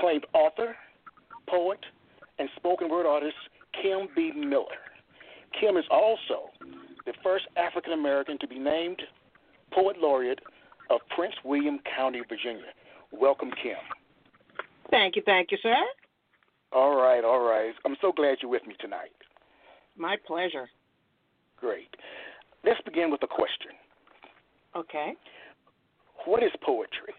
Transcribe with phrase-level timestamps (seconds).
[0.00, 0.74] Acclaimed author,
[1.48, 1.78] poet,
[2.38, 3.36] and spoken word artist
[3.82, 4.32] Kim B.
[4.34, 4.80] Miller.
[5.58, 6.50] Kim is also
[7.06, 9.02] the first African American to be named
[9.72, 10.40] Poet Laureate
[10.90, 12.72] of Prince William County, Virginia.
[13.12, 13.76] Welcome, Kim.
[14.90, 15.74] Thank you, thank you, sir.
[16.72, 17.74] All right, all right.
[17.84, 19.10] I'm so glad you're with me tonight.
[19.96, 20.68] My pleasure.
[21.56, 21.94] Great.
[22.64, 23.72] Let's begin with a question.
[24.74, 25.14] Okay.
[26.24, 27.14] What is poetry?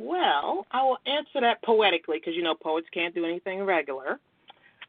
[0.00, 4.18] Well, I will answer that poetically because you know poets can't do anything regular.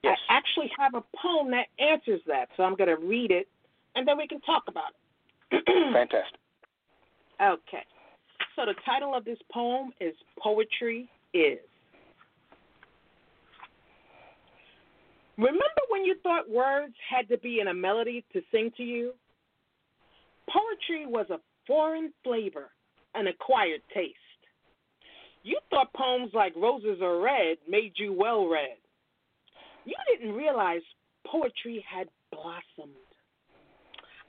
[0.04, 0.18] Yes.
[0.30, 3.50] I actually have a poem that answers that, so I'm going to read it
[3.96, 4.94] and then we can talk about
[5.52, 5.64] it.
[5.94, 6.40] Fantastic.
[7.42, 7.84] okay.
[8.56, 11.60] So the title of this poem is Poetry Is.
[15.38, 19.12] Remember when you thought words had to be in a melody to sing to you?
[20.50, 22.70] Poetry was a foreign flavor,
[23.16, 24.16] an acquired taste.
[25.44, 28.78] You thought poems like Roses Are Red made you well read.
[29.86, 30.82] You didn't realize
[31.26, 32.96] poetry had blossomed.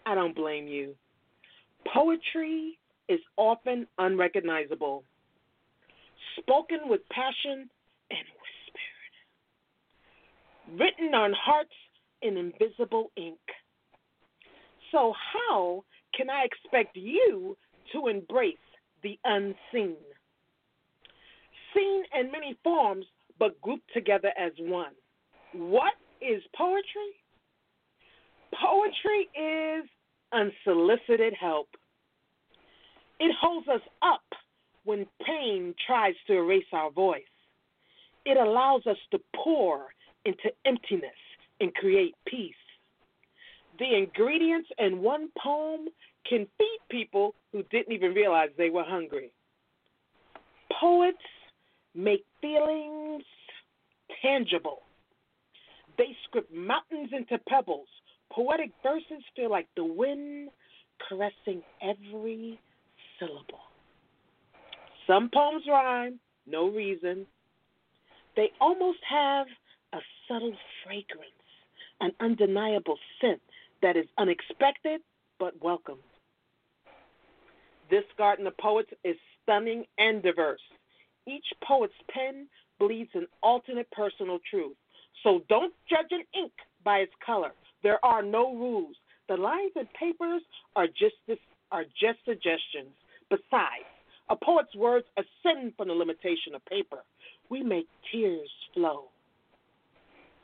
[0.07, 0.95] I don't blame you.
[1.93, 5.05] Poetry is often unrecognizable,
[6.39, 7.69] spoken with passion
[8.11, 8.27] and
[10.71, 11.75] whispered, written on hearts
[12.23, 13.39] in invisible ink.
[14.91, 15.85] So, how
[16.17, 17.57] can I expect you
[17.93, 18.57] to embrace
[19.03, 19.97] the unseen?
[21.75, 23.07] Seen in many forms,
[23.39, 24.93] but grouped together as one.
[25.53, 27.13] What is poetry?
[28.61, 29.89] Poetry is
[30.33, 31.69] unsolicited help.
[33.21, 34.25] It holds us up
[34.85, 37.23] when pain tries to erase our voice.
[38.25, 39.87] It allows us to pour
[40.25, 41.11] into emptiness
[41.61, 42.55] and create peace.
[43.79, 45.89] The ingredients in one poem
[46.29, 49.33] can feed people who didn't even realize they were hungry.
[50.81, 51.19] Poets
[51.95, 53.25] make feelings
[54.23, 54.83] tangible.
[55.99, 57.89] They script mountains into pebbles.
[58.33, 60.51] Poetic verses feel like the wind
[61.09, 62.59] caressing every
[63.19, 63.61] syllable.
[65.07, 67.27] Some poems rhyme, no reason.
[68.37, 69.47] They almost have
[69.93, 71.29] a subtle fragrance,
[72.01, 73.43] an undeniable scent
[73.83, 75.01] that is unexpected
[75.39, 75.99] but welcome.
[77.91, 80.61] This garden of poets is stunning and diverse.
[81.27, 84.77] Each poet's pen bleeds an alternate personal truth.
[85.23, 86.53] So don't judge an ink
[86.85, 87.53] by its color.
[87.83, 88.97] There are no rules.
[89.29, 90.43] The lines and papers
[90.75, 91.39] are just this,
[91.71, 92.91] are just suggestions.
[93.31, 93.87] Besides,
[94.31, 96.99] a poet's words ascend from the limitation of paper.
[97.51, 99.05] We make tears flow.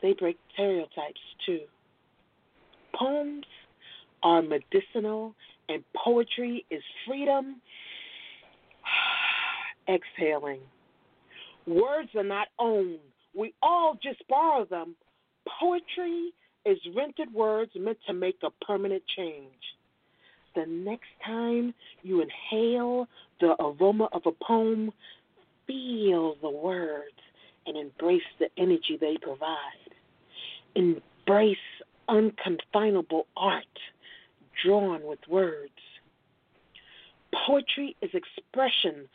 [0.03, 1.61] They break stereotypes too.
[2.95, 3.45] Poems
[4.23, 5.35] are medicinal,
[5.69, 7.61] and poetry is freedom.
[9.89, 10.61] Exhaling.
[11.67, 12.99] Words are not owned.
[13.35, 14.97] We all just borrow them.
[15.61, 16.33] Poetry
[16.65, 19.53] is rented words meant to make a permanent change.
[20.55, 21.73] The next time
[22.03, 23.07] you inhale
[23.41, 24.93] the aroma of a poem,
[25.67, 27.15] feel the words
[27.67, 29.57] and embrace the energy they provide.
[30.75, 31.57] Embrace
[32.09, 33.65] unconfinable art
[34.65, 35.71] drawn with words.
[37.47, 39.09] Poetry is expression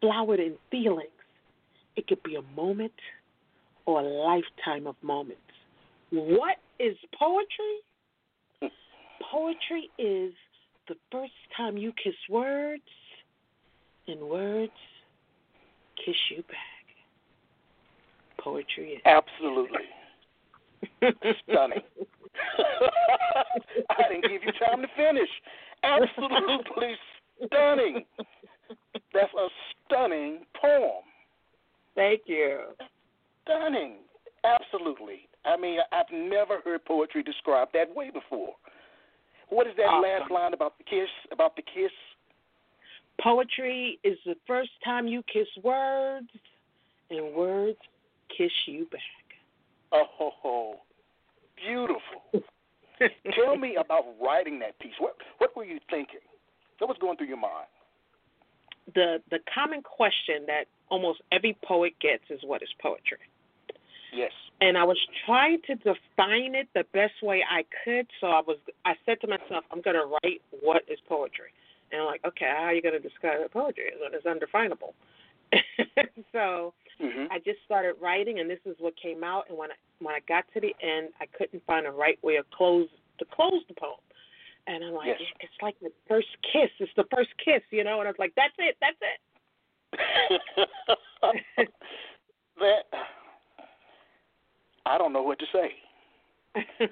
[0.00, 1.08] flowered in feelings.
[1.96, 2.92] It could be a moment
[3.86, 5.40] or a lifetime of moments.
[6.10, 8.72] What is poetry?
[9.30, 10.32] Poetry is
[10.88, 12.82] the first time you kiss words,
[14.08, 14.72] and words
[16.04, 16.84] kiss you back.
[18.38, 19.02] Poetry is.
[19.04, 19.84] Absolutely.
[21.48, 21.82] Stunning.
[23.90, 25.28] I didn't give you time to finish.
[25.82, 26.94] Absolutely
[27.46, 28.04] stunning.
[29.14, 29.48] That's a
[29.86, 31.02] stunning poem.
[31.94, 32.60] Thank you.
[33.44, 33.96] Stunning.
[34.44, 35.28] Absolutely.
[35.44, 38.54] I mean, I've never heard poetry described that way before.
[39.48, 40.02] What is that Awesome.
[40.02, 41.08] last line about the kiss?
[41.32, 41.90] About the kiss?
[43.22, 46.28] Poetry is the first time you kiss words,
[47.10, 47.78] and words
[48.36, 49.00] kiss you back.
[49.92, 50.74] Oh, ho, ho.
[51.56, 52.46] beautiful.
[53.34, 54.92] Tell me about writing that piece.
[54.98, 56.20] What what were you thinking?
[56.78, 57.66] What was going through your mind?
[58.94, 63.18] The the common question that almost every poet gets is what is poetry?
[64.12, 64.32] Yes.
[64.60, 68.06] And I was trying to define it the best way I could.
[68.20, 71.52] So I was I said to myself, I'm gonna write what is poetry.
[71.92, 74.00] And I'm like, okay, how are you gonna describe what poetry is?
[74.12, 74.94] It's undefinable.
[76.32, 77.26] so mm-hmm.
[77.30, 79.46] I just started writing, and this is what came out.
[79.48, 82.36] And when I when I got to the end, I couldn't find a right way
[82.36, 82.88] of close
[83.18, 84.00] to close the poem.
[84.70, 85.20] And I'm like, yes.
[85.40, 86.70] it's like the first kiss.
[86.78, 87.98] It's the first kiss, you know.
[87.98, 89.18] And I was like, that's it, that's it.
[92.58, 92.84] that
[94.86, 95.72] I don't know what to say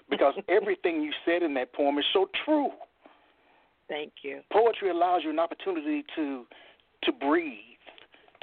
[0.10, 2.70] because everything you said in that poem is so true.
[3.88, 4.40] Thank you.
[4.52, 6.46] Poetry allows you an opportunity to
[7.04, 7.58] to breathe,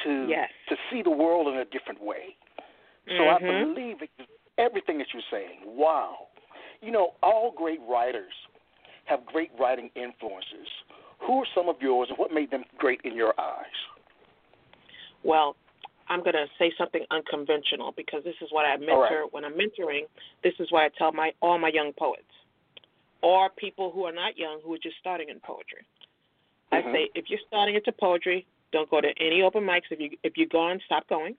[0.06, 0.50] to yes.
[0.70, 2.38] to see the world in a different way.
[3.08, 3.46] So mm-hmm.
[3.46, 4.10] I believe it,
[4.58, 5.60] everything that you're saying.
[5.66, 6.28] Wow.
[6.82, 8.34] You know, all great writers
[9.06, 10.68] have great writing influences.
[11.26, 13.66] Who are some of yours and what made them great in your eyes?
[15.24, 15.56] Well,
[16.08, 19.28] I'm going to say something unconventional because this is what I mentor right.
[19.34, 20.04] when I'm mentoring.
[20.44, 22.26] This is what I tell my all my young poets
[23.26, 25.82] or people who are not young who are just starting in poetry.
[26.72, 26.90] Mm-hmm.
[26.90, 29.90] I say if you're starting into poetry, don't go to any open mics.
[29.90, 31.36] If you if you're gone, stop going.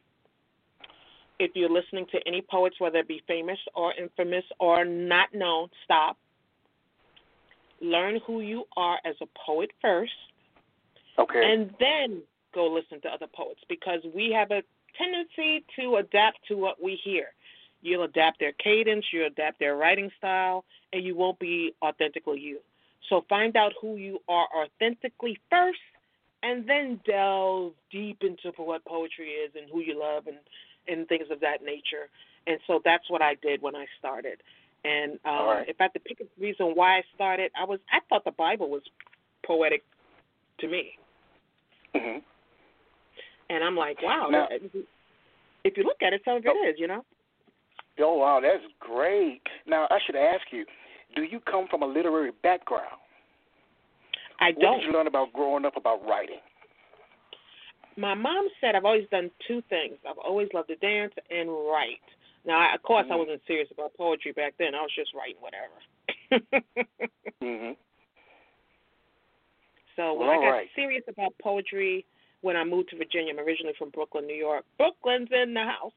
[1.38, 5.68] If you're listening to any poets, whether it be famous or infamous or not known,
[5.84, 6.16] stop.
[7.80, 10.12] Learn who you are as a poet first.
[11.18, 11.52] Okay.
[11.52, 12.22] And then
[12.54, 14.62] go listen to other poets because we have a
[14.96, 17.28] tendency to adapt to what we hear.
[17.82, 22.58] You'll adapt their cadence, you'll adapt their writing style, and you won't be authentically you.
[23.08, 25.78] So find out who you are authentically first,
[26.42, 30.38] and then delve deep into what poetry is and who you love and
[30.88, 32.08] and things of that nature.
[32.46, 34.40] And so that's what I did when I started.
[34.86, 35.68] And um, right.
[35.68, 38.30] if I had to pick a reason why I started, I was I thought the
[38.32, 38.82] Bible was
[39.44, 39.82] poetic
[40.60, 40.92] to me.
[41.94, 42.18] Mm-hmm.
[43.48, 44.28] And I'm like, wow.
[44.30, 44.60] Now, that,
[45.64, 47.04] if you look at it, some of it oh, is, you know.
[47.98, 49.42] Oh wow, that's great.
[49.66, 50.64] Now I should ask you,
[51.14, 53.00] do you come from a literary background?
[54.40, 54.62] I don't.
[54.62, 56.40] What did you learn about growing up about writing?
[57.96, 59.94] My mom said I've always done two things.
[60.08, 62.04] I've always loved to dance and write.
[62.46, 63.12] Now, I, of course, mm-hmm.
[63.12, 64.74] I wasn't serious about poetry back then.
[64.74, 65.74] I was just writing whatever.
[67.42, 67.72] mm-hmm.
[69.96, 70.68] So when well, I got right.
[70.76, 72.06] serious about poetry,
[72.42, 74.64] when I moved to Virginia, I'm originally from Brooklyn, New York.
[74.78, 75.92] Brooklyn's in the house.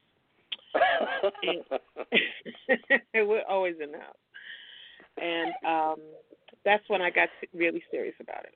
[3.14, 4.16] we're always in the house.
[5.20, 5.96] And um,
[6.64, 8.54] that's when I got really serious about it.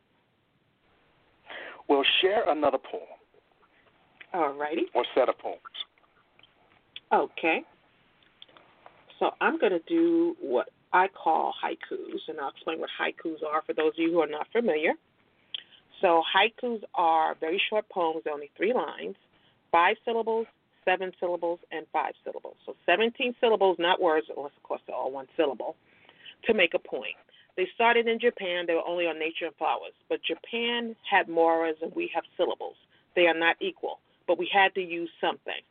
[1.88, 3.02] Well, share another poem.
[4.32, 4.86] All righty.
[4.94, 5.60] Or set of poems.
[7.12, 7.62] Okay.
[9.24, 13.62] So I'm going to do what I call haikus, and I'll explain what haikus are
[13.62, 14.92] for those of you who are not familiar.
[16.02, 19.16] So haikus are very short poems, only three lines,
[19.72, 20.46] five syllables,
[20.84, 22.56] seven syllables, and five syllables.
[22.66, 25.74] So 17 syllables, not words, unless of course they're all one syllable,
[26.44, 27.16] to make a point.
[27.56, 28.66] They started in Japan.
[28.66, 29.94] They were only on nature and flowers.
[30.10, 32.76] But Japan had moras and we have syllables.
[33.16, 35.62] They are not equal, but we had to use something.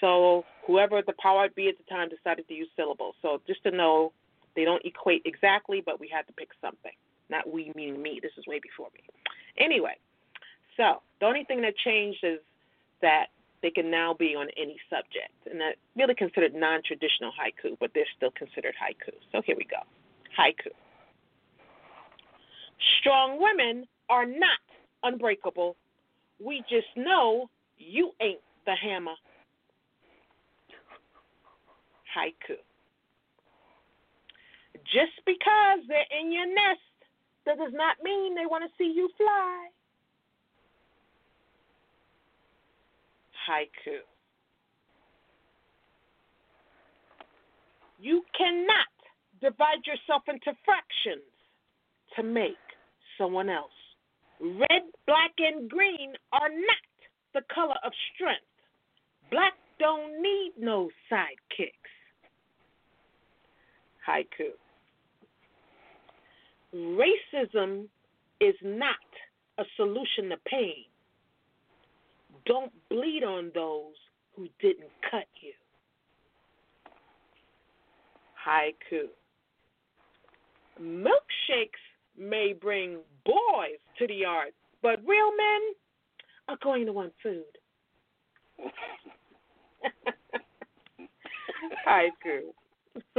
[0.00, 3.14] So whoever the power be at the time decided to use syllables.
[3.22, 4.12] So just to know,
[4.54, 6.92] they don't equate exactly, but we had to pick something.
[7.30, 8.20] Not we meaning me.
[8.22, 9.00] This is way before me.
[9.58, 9.96] Anyway,
[10.76, 12.38] so the only thing that changed is
[13.02, 13.26] that
[13.60, 18.06] they can now be on any subject, and that really considered non-traditional haiku, but they're
[18.16, 19.12] still considered haiku.
[19.32, 19.82] So here we go,
[20.38, 20.70] haiku.
[23.00, 24.60] Strong women are not
[25.02, 25.76] unbreakable.
[26.38, 29.14] We just know you ain't the hammer.
[32.18, 32.56] Haiku.
[34.84, 36.80] Just because they're in your nest,
[37.46, 39.68] that does not mean they want to see you fly.
[43.48, 43.98] Haiku.
[48.00, 48.92] You cannot
[49.40, 51.22] divide yourself into fractions
[52.16, 52.56] to make
[53.16, 53.70] someone else.
[54.40, 56.86] Red, black, and green are not
[57.34, 58.44] the color of strength.
[59.30, 61.97] Black don't need no sidekicks.
[64.08, 64.52] Haiku.
[66.74, 67.86] Racism
[68.40, 68.96] is not
[69.58, 70.84] a solution to pain.
[72.46, 73.94] Don't bleed on those
[74.34, 75.52] who didn't cut you.
[78.46, 79.08] Haiku.
[80.80, 81.82] Milkshakes
[82.16, 85.74] may bring boys to the yard, but real men
[86.48, 87.42] are going to want food.
[91.86, 92.52] Haiku.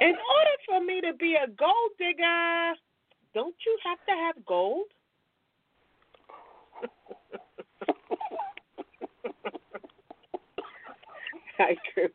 [0.00, 2.74] In order for me to be a gold digger,
[3.34, 4.86] don't you have to have gold?
[11.58, 12.08] Haiku.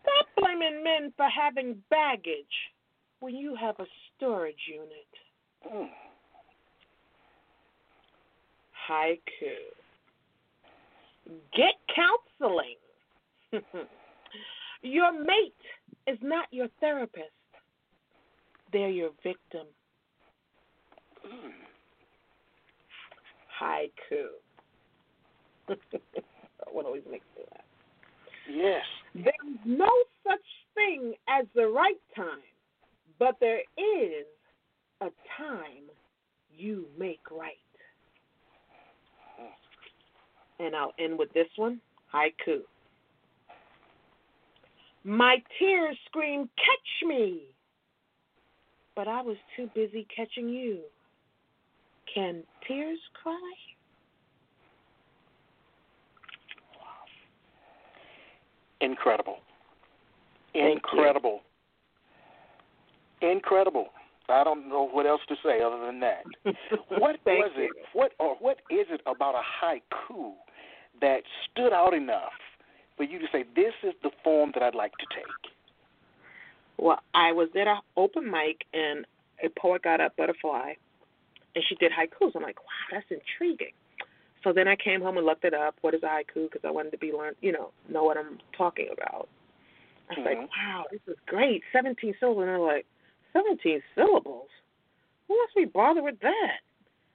[0.00, 2.72] Stop blaming men for having baggage
[3.20, 3.86] when you have a
[4.16, 5.06] storage unit.
[5.70, 5.90] Mm.
[8.88, 9.56] Haiku.
[11.54, 12.76] Get counseling.
[14.82, 15.54] your mate
[16.06, 17.30] is not your therapist,
[18.72, 19.66] they're your victim.
[21.26, 21.52] Mm.
[23.60, 24.26] Haiku.
[26.70, 27.64] what always makes me laugh.
[28.48, 28.84] Yes.
[29.14, 29.90] There's no
[30.24, 30.40] such
[30.74, 32.42] thing as the right time,
[33.18, 34.26] but there is
[35.00, 35.84] a time
[36.54, 37.56] you make right.
[40.58, 41.80] And I'll end with this one
[42.12, 42.60] haiku.
[45.04, 47.42] My tears screamed, Catch me!
[48.94, 50.80] But I was too busy catching you.
[52.12, 53.52] Can tears cry?
[58.80, 59.36] Incredible.
[60.54, 61.40] Incredible.
[63.20, 63.88] Incredible.
[64.28, 66.24] I don't know what else to say other than that.
[66.88, 67.64] What was you.
[67.64, 67.70] it?
[67.92, 70.32] What or what is it about a haiku
[71.00, 72.32] that stood out enough
[72.96, 75.52] for you to say this is the form that I'd like to take?
[76.78, 79.06] Well, I was at an open mic and
[79.44, 80.74] a poet got up, Butterfly,
[81.54, 82.32] and she did haikus.
[82.34, 83.72] I'm like, wow, that's intriguing.
[84.44, 85.74] So then I came home and looked it up.
[85.80, 86.50] What is a haiku?
[86.50, 89.28] Because I wanted to be learn, you know, know what I'm talking about.
[90.10, 90.48] I was like, Mhm.
[90.56, 91.62] wow, this is great.
[91.72, 92.42] 17 syllables.
[92.42, 92.86] And I'm like,
[93.36, 94.48] 17 syllables?
[95.28, 96.64] Who wants to be bothered with that?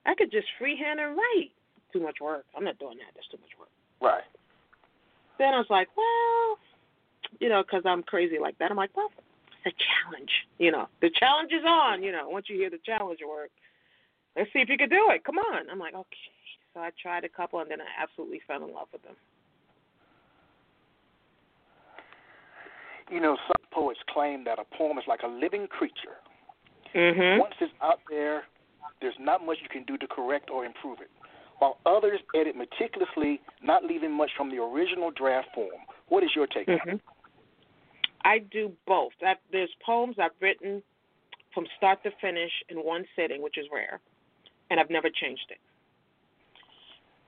[0.06, 1.52] I could just freehand and write.
[1.94, 2.46] Too much work.
[2.56, 3.12] I'm not doing that.
[3.16, 3.70] That's too much work.
[4.02, 4.24] Right.
[5.38, 6.58] Then I was like, well,
[7.40, 8.72] you know, because I'm crazy like that.
[8.72, 9.10] I'm like, well,
[9.66, 10.32] it's a challenge.
[10.58, 12.04] You know, the challenge is on.
[12.04, 13.50] You know, once you hear the challenge word,
[14.38, 15.24] let's see if you can do it.
[15.24, 15.70] Come on.
[15.70, 16.18] I'm like, okay.
[16.74, 19.16] So I tried a couple, and then I absolutely fell in love with them.
[23.12, 26.18] You know, some poets claim that a poem is like a living creature.
[26.96, 27.40] Mhm.
[27.40, 28.48] Once it's out there,
[29.02, 31.12] there's not much you can do to correct or improve it.
[31.60, 35.82] While others edit meticulously, not leaving much from the original draft form.
[36.08, 36.82] What is your take on it?
[36.82, 37.02] Mhm.
[38.24, 39.14] I do both.
[39.20, 40.82] That there's poems I've written
[41.54, 44.00] from start to finish in one sitting, which is rare,
[44.70, 45.60] and I've never changed it.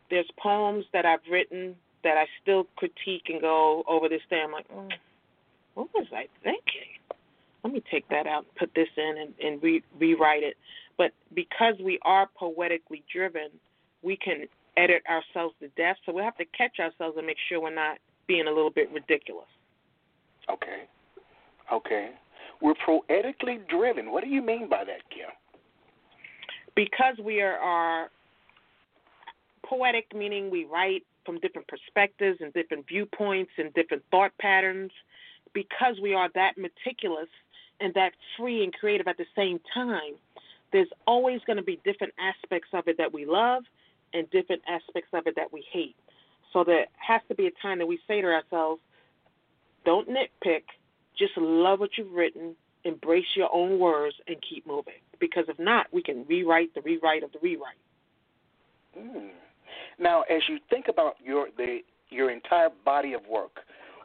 [0.09, 4.41] There's poems that I've written that I still critique and go over this day.
[4.41, 4.93] I'm like, mm,
[5.73, 6.91] what was I thinking?
[7.63, 10.57] Let me take that out, and put this in, and, and re- rewrite it.
[10.97, 13.49] But because we are poetically driven,
[14.01, 15.97] we can edit ourselves to death.
[16.05, 18.91] So we have to catch ourselves and make sure we're not being a little bit
[18.91, 19.47] ridiculous.
[20.51, 20.83] Okay.
[21.71, 22.11] Okay.
[22.61, 24.11] We're poetically driven.
[24.11, 25.29] What do you mean by that, Kim?
[26.75, 28.09] because we are, are
[29.65, 34.91] poetic, meaning we write from different perspectives and different viewpoints and different thought patterns,
[35.53, 37.29] because we are that meticulous
[37.79, 40.15] and that free and creative at the same time,
[40.71, 43.63] there's always going to be different aspects of it that we love
[44.13, 45.95] and different aspects of it that we hate.
[46.51, 48.81] So there has to be a time that we say to ourselves,
[49.85, 50.63] don't nitpick,
[51.17, 54.93] just love what you've written, embrace your own words, and keep moving.
[55.19, 57.75] Because if not, we can rewrite the rewrite of the rewrite.
[58.97, 59.27] Hmm.
[59.99, 61.79] Now, as you think about your the
[62.09, 63.59] your entire body of work,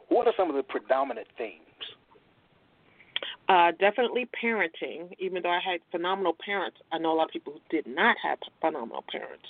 [0.09, 1.63] what are some of the predominant themes?
[3.47, 5.11] Uh, definitely parenting.
[5.17, 8.15] Even though I had phenomenal parents, I know a lot of people who did not
[8.23, 9.45] have phenomenal parents.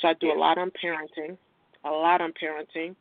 [0.00, 0.36] So I do Yes.
[0.36, 1.36] a lot on parenting,
[1.84, 2.94] a lot on parenting,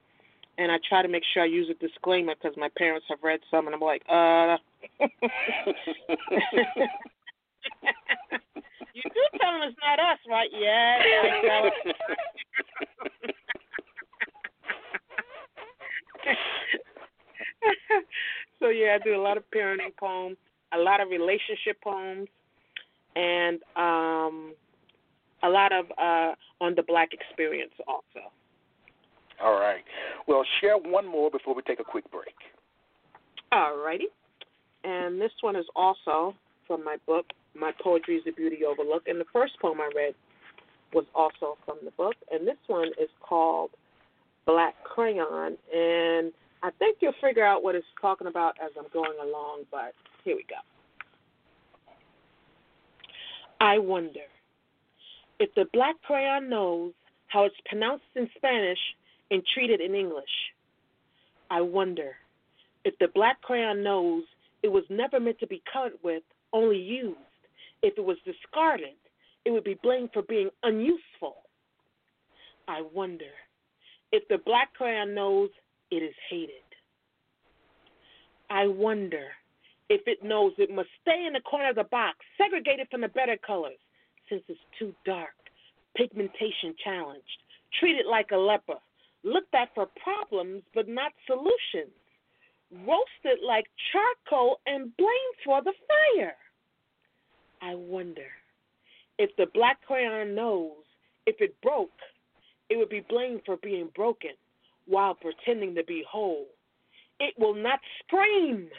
[0.57, 3.39] and I try to make sure I use a disclaimer because my parents have read
[3.49, 4.57] some, and I'm like, uh.
[8.93, 10.49] you do tell them it's not us, right?
[10.51, 11.65] Yeah, I tell
[16.75, 16.85] 'em.
[18.59, 20.37] so yeah, I do a lot of parenting poems,
[20.73, 22.27] a lot of relationship poems,
[23.15, 24.53] and um,
[25.43, 28.31] a lot of uh, on the black experience also.
[29.43, 29.83] All right.
[30.27, 32.35] Well, share one more before we take a quick break.
[33.51, 34.05] Alrighty,
[34.83, 36.35] and this one is also
[36.67, 40.13] from my book, My Poetry is the Beauty Overlooked, and the first poem I read
[40.93, 43.71] was also from the book, and this one is called
[44.45, 46.31] Black Crayon, and
[46.63, 50.35] I think you'll figure out what it's talking about as I'm going along, but here
[50.35, 50.55] we go.
[53.59, 54.21] I wonder
[55.39, 56.93] if the black crayon knows
[57.27, 58.79] how it's pronounced in Spanish
[59.31, 60.25] and treated in English.
[61.49, 62.15] I wonder
[62.83, 64.23] If the black crayon knows
[64.63, 67.17] it was never meant to be colored with, only used,
[67.83, 68.95] if it was discarded,
[69.45, 71.37] it would be blamed for being unuseful.
[72.67, 73.33] I wonder
[74.11, 75.49] if the black crayon knows
[75.91, 76.55] it is hated.
[78.49, 79.27] I wonder
[79.89, 83.09] if it knows it must stay in the corner of the box, segregated from the
[83.09, 83.79] better colors,
[84.29, 85.35] since it's too dark,
[85.95, 87.43] pigmentation challenged,
[87.79, 88.79] treated like a leper,
[89.23, 91.93] looked at for problems but not solutions,
[92.71, 96.35] roasted like charcoal and blamed for the fire.
[97.61, 98.27] I wonder
[99.19, 100.71] if the black crayon knows
[101.27, 101.91] if it broke,
[102.69, 104.31] it would be blamed for being broken
[104.87, 106.45] while pretending to be whole.
[107.19, 108.69] It will not scream.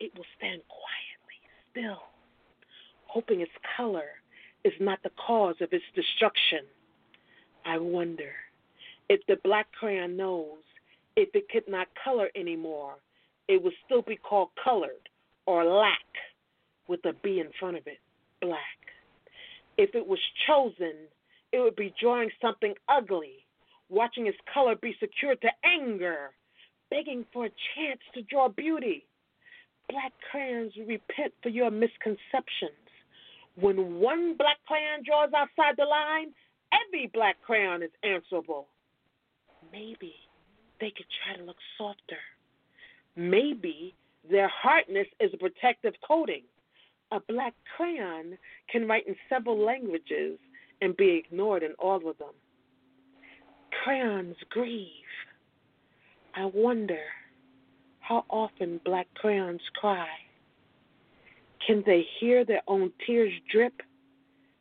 [0.00, 1.12] It will stand quietly
[1.70, 2.02] still,
[3.06, 4.04] hoping its color
[4.64, 6.66] is not the cause of its destruction.
[7.64, 8.32] I wonder
[9.08, 10.58] if the black crayon knows
[11.16, 12.94] if it could not color anymore,
[13.48, 15.08] it would still be called colored
[15.46, 15.98] or lack
[16.88, 17.98] with a B in front of it,
[18.40, 18.58] black.
[19.76, 20.94] If it was chosen,
[21.52, 23.41] it would be drawing something ugly,
[23.92, 26.30] watching its color be secured to anger,
[26.90, 29.04] begging for a chance to draw beauty.
[29.90, 32.88] Black crayons repent for your misconceptions.
[33.56, 36.32] When one black crayon draws outside the line,
[36.72, 38.66] every black crayon is answerable.
[39.70, 40.14] Maybe
[40.80, 42.22] they could try to look softer.
[43.14, 43.94] Maybe
[44.28, 46.44] their hardness is a protective coating.
[47.10, 48.38] A black crayon
[48.70, 50.38] can write in several languages
[50.80, 52.34] and be ignored in all of them.
[53.82, 54.86] Crayons grieve.
[56.36, 57.00] I wonder
[57.98, 60.06] how often black crayons cry.
[61.66, 63.72] Can they hear their own tears drip,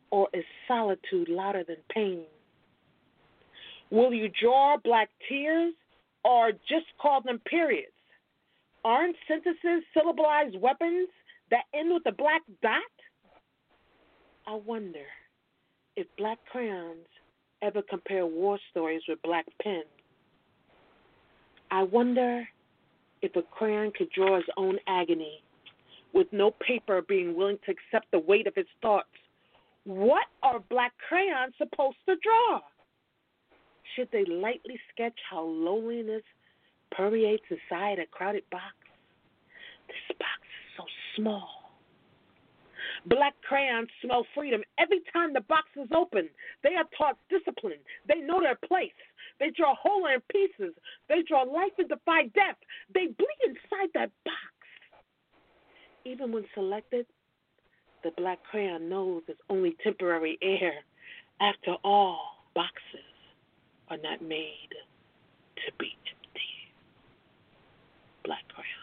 [0.09, 2.23] or is solitude louder than pain?
[3.91, 5.73] Will you draw black tears,
[6.25, 7.91] or just call them periods?
[8.83, 11.09] Aren't sentences syllabized weapons
[11.51, 12.81] that end with a black dot?
[14.47, 15.05] I wonder
[15.95, 17.05] if black crayons
[17.61, 19.83] ever compare war stories with black pen.
[21.69, 22.47] I wonder
[23.21, 25.41] if a crayon could draw his own agony
[26.13, 29.07] with no paper being willing to accept the weight of his thoughts.
[29.85, 32.59] What are black crayons supposed to draw?
[33.95, 36.23] Should they lightly sketch how loneliness
[36.91, 38.75] permeates inside a crowded box?
[39.87, 40.83] This box is so
[41.15, 41.60] small.
[43.07, 44.61] Black crayons smell freedom.
[44.77, 46.29] Every time the box is open,
[46.63, 47.79] they are taught discipline.
[48.07, 48.91] They know their place.
[49.39, 50.75] They draw whole in pieces.
[51.09, 52.57] They draw life and defy death.
[52.93, 54.37] They bleed inside that box.
[56.05, 57.05] Even when selected,
[58.03, 60.73] the black crayon knows it's only temporary air.
[61.39, 62.19] After all,
[62.53, 63.01] boxes
[63.89, 64.73] are not made
[65.55, 66.51] to be empty.
[68.23, 68.80] Black crayon.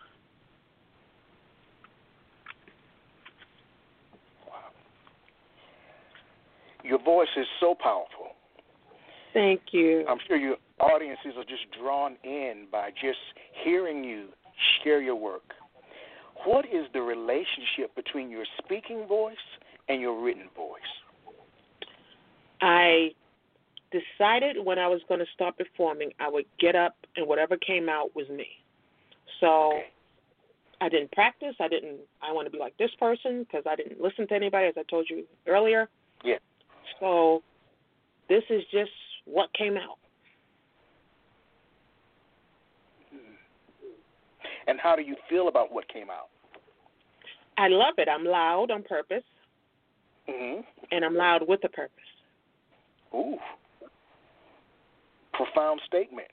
[6.85, 8.35] Your voice is so powerful.
[9.35, 10.05] Thank you.
[10.09, 13.19] I'm sure your audiences are just drawn in by just
[13.65, 14.29] hearing you
[14.83, 15.55] share your work.
[16.45, 19.37] What is the relationship between your speaking voice
[19.89, 20.81] and your written voice?
[22.61, 23.11] I
[23.91, 27.89] decided when I was going to start performing, I would get up and whatever came
[27.89, 28.47] out was me.
[29.41, 29.87] So Okay.
[30.81, 31.55] I didn't practice.
[31.61, 31.99] I didn't.
[32.23, 34.85] I want to be like this person because I didn't listen to anybody, as I
[34.85, 35.89] told you earlier.
[37.01, 37.43] So
[38.29, 38.91] this is just
[39.25, 39.99] what came out.
[44.67, 46.29] And how do you feel about what came out?
[47.57, 48.09] I love it.
[48.09, 49.25] I'm loud on purpose,
[50.29, 50.61] Mm-hmm.
[50.93, 51.93] and I'm loud with a purpose.
[53.15, 53.39] Ooh.
[55.33, 56.29] Profound statement.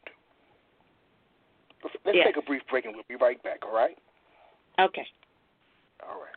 [2.04, 2.28] Let's Yes.
[2.28, 3.98] take a brief break and we'll be right back, all right?
[4.80, 5.08] Okay.
[6.04, 6.36] All right.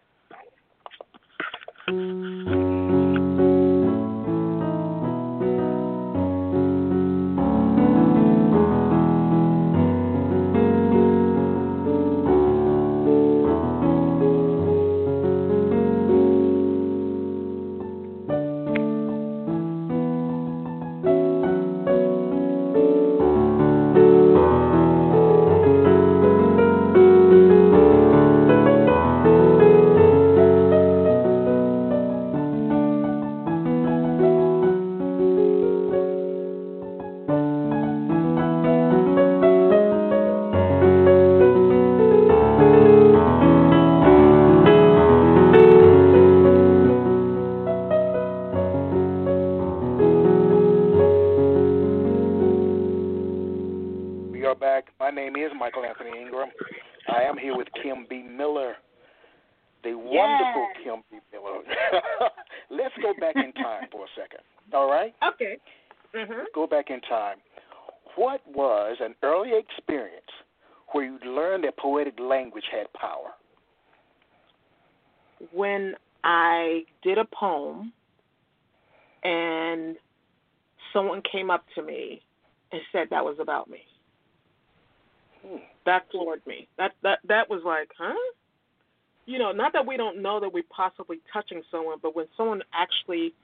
[89.28, 92.62] You know, not that we don't know that we're possibly touching someone, but when someone
[92.72, 93.34] actually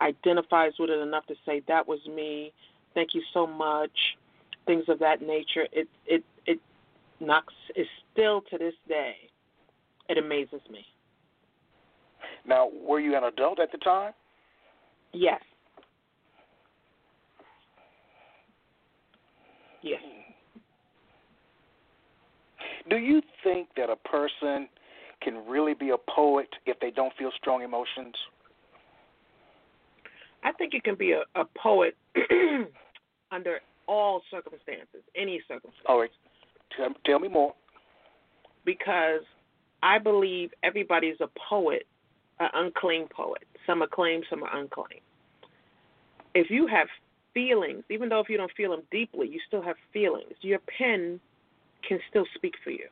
[0.00, 2.52] identifies with it enough to say that was me,
[2.94, 3.90] thank you so much,
[4.66, 6.60] things of that nature, it it it
[7.18, 9.16] knocks is still to this day,
[10.08, 10.86] it amazes me.
[12.46, 14.12] Now, were you an adult at the time?
[15.12, 15.42] Yes.
[19.82, 20.02] Yes.
[22.88, 24.68] Do you think that a person
[25.22, 28.14] can really be a poet if they don't feel strong emotions?
[30.44, 31.96] I think you can be a, a poet
[33.32, 35.84] under all circumstances, any circumstance.
[35.86, 36.10] All right.
[36.76, 37.54] Tell, tell me more.
[38.64, 39.22] Because
[39.82, 41.86] I believe everybody's a poet,
[42.40, 43.42] an unclaimed poet.
[43.66, 45.00] Some are claimed, some are unclaimed.
[46.34, 46.88] If you have
[47.34, 50.32] feelings, even though if you don't feel them deeply, you still have feelings.
[50.40, 51.20] Your pen
[51.86, 52.86] can still speak for you.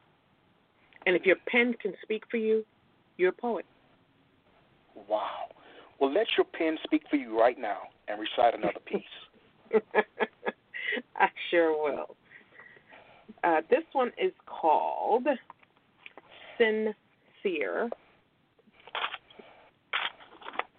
[1.07, 2.65] And if your pen can speak for you,
[3.17, 3.65] you're a poet.
[5.09, 5.49] Wow.
[5.99, 9.03] Well, let your pen speak for you right now and recite another piece.
[11.17, 12.17] I sure will.
[13.45, 15.27] Uh, this one is called
[16.59, 17.91] Sincere.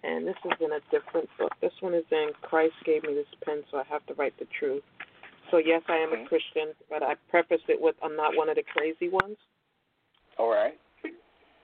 [0.04, 1.52] And this is in a different book.
[1.60, 4.46] This one is in Christ Gave Me This Pen, so I have to write the
[4.58, 4.82] truth.
[5.50, 8.56] So, yes, I am a Christian, but I preface it with I'm not one of
[8.56, 9.36] the crazy ones.
[10.38, 10.74] All right.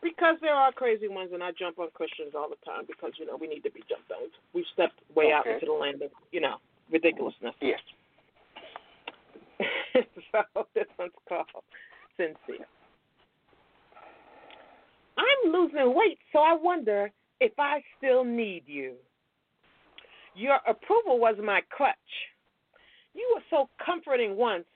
[0.02, 3.26] Because there are crazy ones, and I jump on Christians all the time because, you
[3.26, 4.28] know, we need to be jumped on.
[4.54, 6.57] We've stepped way out into the land of, you know,
[6.90, 7.54] ridiculousness.
[7.61, 7.81] Yes.
[10.33, 11.46] so this one's called
[12.16, 12.66] Sincere.
[15.18, 18.94] I'm losing weight, so I wonder if I still need you.
[20.37, 21.96] Your approval was my crutch.
[23.14, 24.66] You were so comforting once,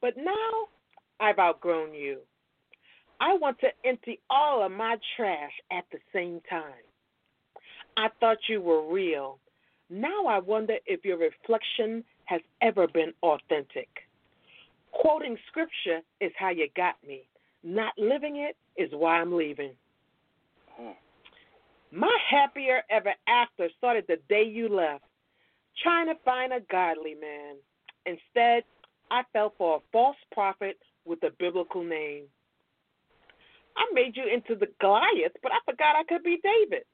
[0.00, 0.68] but now
[1.20, 2.18] I've outgrown you.
[3.24, 6.84] I want to empty all of my trash at the same time.
[7.96, 9.38] I thought you were real.
[9.88, 13.88] Now I wonder if your reflection has ever been authentic.
[14.92, 17.22] Quoting scripture is how you got me.
[17.62, 19.72] Not living it is why I'm leaving.
[20.76, 20.90] Hmm.
[21.92, 25.04] My happier ever after started the day you left,
[25.82, 27.56] trying to find a godly man.
[28.04, 28.64] Instead,
[29.10, 32.24] I fell for a false prophet with a biblical name.
[33.76, 36.84] I made you into the Goliath, but I forgot I could be David.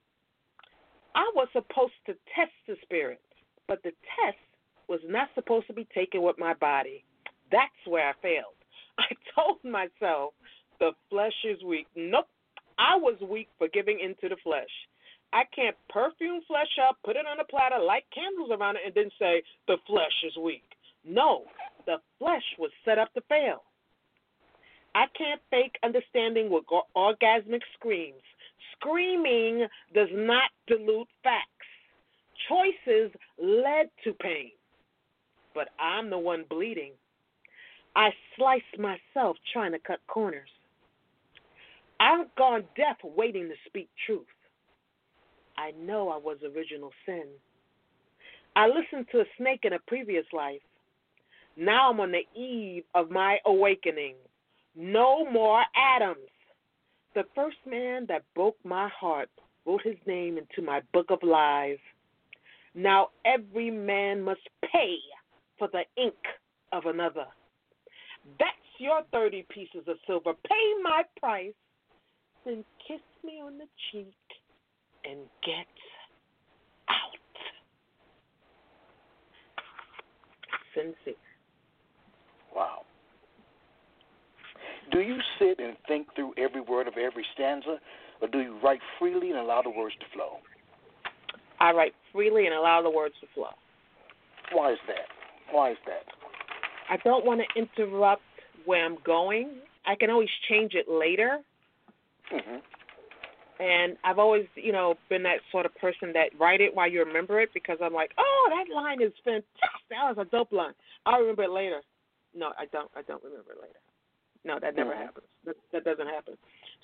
[1.14, 3.20] I was supposed to test the spirit,
[3.68, 4.38] but the test
[4.88, 7.04] was not supposed to be taken with my body.
[7.50, 8.58] That's where I failed.
[8.98, 10.34] I told myself
[10.78, 11.86] the flesh is weak.
[11.96, 12.26] Nope.
[12.78, 14.70] I was weak for giving into the flesh.
[15.32, 18.94] I can't perfume flesh up, put it on a platter, light candles around it, and
[18.94, 20.64] then say the flesh is weak.
[21.04, 21.44] No,
[21.86, 23.62] the flesh was set up to fail.
[24.94, 26.64] I can't fake understanding with
[26.96, 28.22] orgasmic screams.
[28.76, 31.46] Screaming does not dilute facts.
[32.48, 34.50] Choices led to pain,
[35.54, 36.92] but I'm the one bleeding.
[37.94, 40.48] I sliced myself trying to cut corners.
[41.98, 44.26] I've gone deaf waiting to speak truth.
[45.58, 47.24] I know I was original sin.
[48.56, 50.62] I listened to a snake in a previous life.
[51.56, 54.14] Now I'm on the eve of my awakening.
[54.76, 56.18] No more Adams.
[57.14, 59.30] The first man that broke my heart
[59.66, 61.78] wrote his name into my book of lies.
[62.74, 64.96] Now every man must pay
[65.58, 66.14] for the ink
[66.72, 67.26] of another.
[68.38, 70.32] That's your 30 pieces of silver.
[70.48, 71.52] Pay my price,
[72.44, 74.14] then kiss me on the cheek
[75.04, 75.66] and get
[76.88, 77.16] out.
[80.74, 81.14] Sincere.
[82.54, 82.82] Wow.
[84.90, 87.78] Do you sit and think through every word of every stanza,
[88.20, 90.38] or do you write freely and allow the words to flow?
[91.60, 93.50] I write freely and allow the words to flow.
[94.52, 95.06] Why is that?
[95.52, 96.04] Why is that?
[96.88, 98.22] I don't want to interrupt
[98.64, 99.50] where I'm going.
[99.86, 101.38] I can always change it later.
[102.30, 102.58] hmm
[103.60, 107.04] And I've always, you know, been that sort of person that write it while you
[107.04, 109.86] remember it because I'm like, oh, that line is fantastic.
[109.90, 110.74] That was a dope line.
[111.06, 111.80] I'll remember it later.
[112.34, 112.90] No, I don't.
[112.96, 113.78] I don't remember it later.
[114.44, 114.98] No, that never Mhm.
[114.98, 115.26] happens.
[115.44, 116.36] That, that doesn't happen.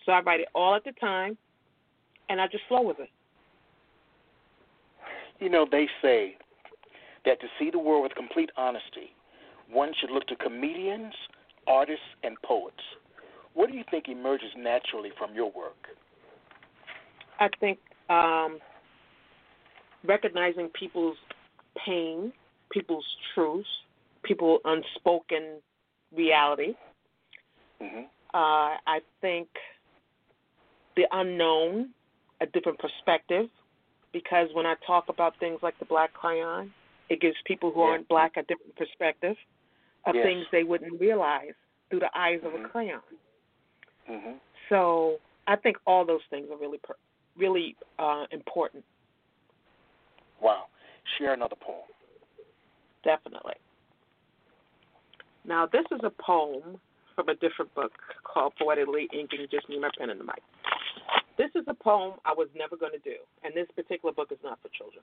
[0.04, 1.36] So I write it all at the time,
[2.28, 3.10] and I just flow with it.
[5.40, 6.36] You know, they say
[7.24, 9.14] that to see the world with complete honesty,
[9.68, 11.14] one should look to comedians,
[11.66, 12.82] artists, and poets.
[13.54, 15.88] What do you think emerges naturally from your work?
[17.38, 18.60] I think um,
[20.04, 21.16] recognizing people's
[21.84, 22.32] pain,
[22.70, 23.68] people's truths,
[24.22, 25.60] people's unspoken
[26.14, 26.74] reality.
[27.82, 28.04] Mm-hmm.
[28.34, 29.48] Uh, I think
[30.96, 31.90] the unknown,
[32.40, 33.46] a different perspective,
[34.12, 36.72] because when I talk about things like the black crayon,
[37.08, 37.86] it gives people who yeah.
[37.86, 39.36] aren't black a different perspective
[40.06, 40.24] of yes.
[40.24, 41.52] things they wouldn't realize
[41.90, 42.56] through the eyes mm-hmm.
[42.56, 43.00] of a crayon.
[44.10, 44.32] Mm-hmm.
[44.68, 46.80] So I think all those things are really,
[47.36, 48.84] really uh, important.
[50.40, 50.64] Wow.
[51.18, 51.84] Share another poem.
[53.04, 53.54] Definitely.
[55.44, 56.80] Now, this is a poem
[57.16, 60.42] from a different book called Poetically Inking, just me, my pen, and the mic.
[61.36, 64.38] This is a poem I was never going to do, and this particular book is
[64.44, 65.02] not for children.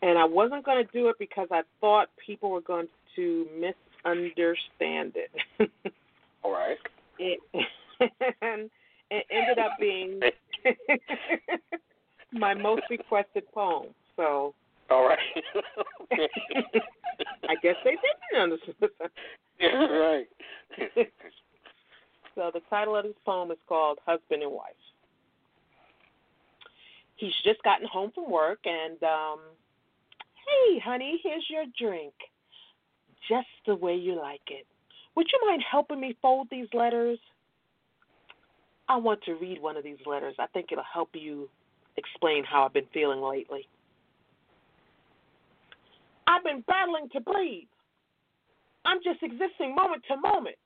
[0.00, 5.14] And I wasn't going to do it because I thought people were going to misunderstand
[5.14, 5.70] it.
[6.42, 6.76] All right.
[7.18, 7.38] It,
[8.42, 8.70] and
[9.10, 10.20] it ended up being
[12.32, 13.88] my most requested poem.
[14.16, 14.54] So.
[14.90, 15.18] All right.
[17.48, 17.96] I guess they
[18.32, 18.90] didn't understand.
[19.72, 20.26] right.
[22.34, 24.72] so the title of this poem is called Husband and Wife.
[27.16, 29.40] He's just gotten home from work and um
[30.46, 32.14] hey honey, here's your drink.
[33.28, 34.66] Just the way you like it.
[35.14, 37.18] Would you mind helping me fold these letters?
[38.88, 40.34] I want to read one of these letters.
[40.38, 41.48] I think it'll help you
[41.96, 43.68] explain how I've been feeling lately.
[46.26, 47.68] I've been battling to breathe.
[48.84, 50.56] I'm just existing moment to moment.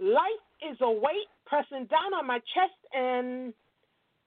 [0.00, 3.52] Life is a weight pressing down on my chest, and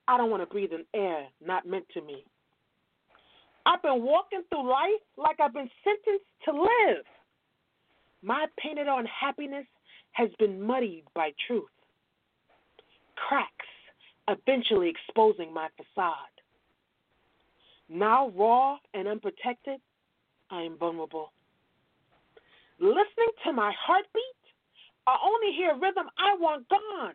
[0.08, 2.24] I don't want to breathe in air not meant to me.
[3.64, 7.04] I've been walking through life like I've been sentenced to live.
[8.22, 9.66] My painted on happiness
[10.12, 11.64] has been muddied by truth.
[13.16, 13.50] Cracks
[14.28, 16.14] eventually exposing my facade.
[17.88, 19.80] Now raw and unprotected,
[20.50, 21.32] I am vulnerable.
[22.82, 24.42] Listening to my heartbeat,
[25.06, 27.14] I only hear rhythm I want gone.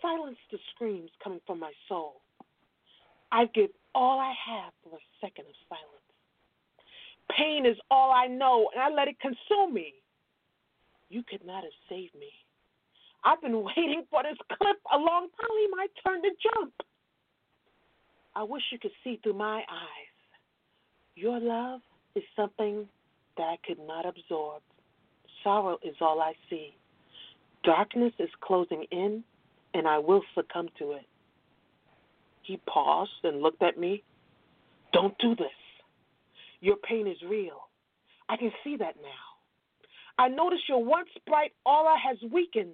[0.00, 2.22] Silence the screams coming from my soul.
[3.32, 6.06] I give all I have for a second of silence.
[7.36, 9.94] Pain is all I know, and I let it consume me.
[11.08, 12.30] You could not have saved me.
[13.24, 16.72] I've been waiting for this clip a long time, my turn to jump.
[18.36, 20.14] I wish you could see through my eyes.
[21.16, 21.80] Your love
[22.14, 22.86] is something
[23.36, 24.62] that I could not absorb.
[25.42, 26.76] Sorrow is all I see.
[27.64, 29.24] Darkness is closing in,
[29.74, 31.06] and I will succumb to it.
[32.42, 34.02] He paused and looked at me.
[34.92, 35.48] Don't do this.
[36.60, 37.68] Your pain is real.
[38.28, 39.26] I can see that now.
[40.18, 42.72] I notice your once bright aura has weakened.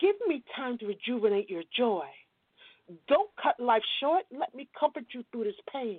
[0.00, 2.06] Give me time to rejuvenate your joy.
[3.08, 4.24] Don't cut life short.
[4.30, 5.98] Let me comfort you through this pain.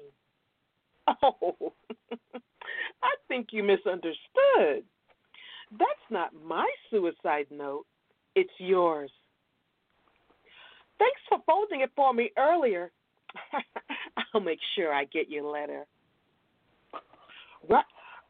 [1.23, 1.73] Oh,
[3.03, 4.83] I think you misunderstood.
[5.71, 7.85] That's not my suicide note,
[8.35, 9.11] it's yours.
[10.97, 12.91] Thanks for folding it for me earlier.
[14.33, 15.85] I'll make sure I get your letter.
[17.69, 17.85] Right,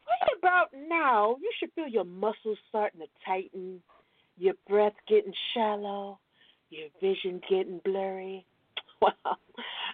[0.08, 3.82] right about now, you should feel your muscles starting to tighten,
[4.38, 6.20] your breath getting shallow,
[6.70, 8.46] your vision getting blurry.
[9.02, 9.14] Well,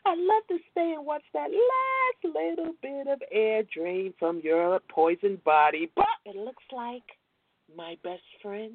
[0.05, 4.79] I love to stay and watch that last little bit of air drain from your
[4.89, 7.03] poisoned body, but it looks like
[7.75, 8.73] my best friend,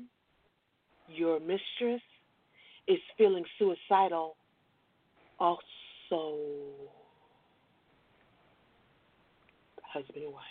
[1.08, 2.02] your mistress,
[2.88, 4.36] is feeling suicidal
[5.38, 6.38] also.
[9.82, 10.42] Husband and wife.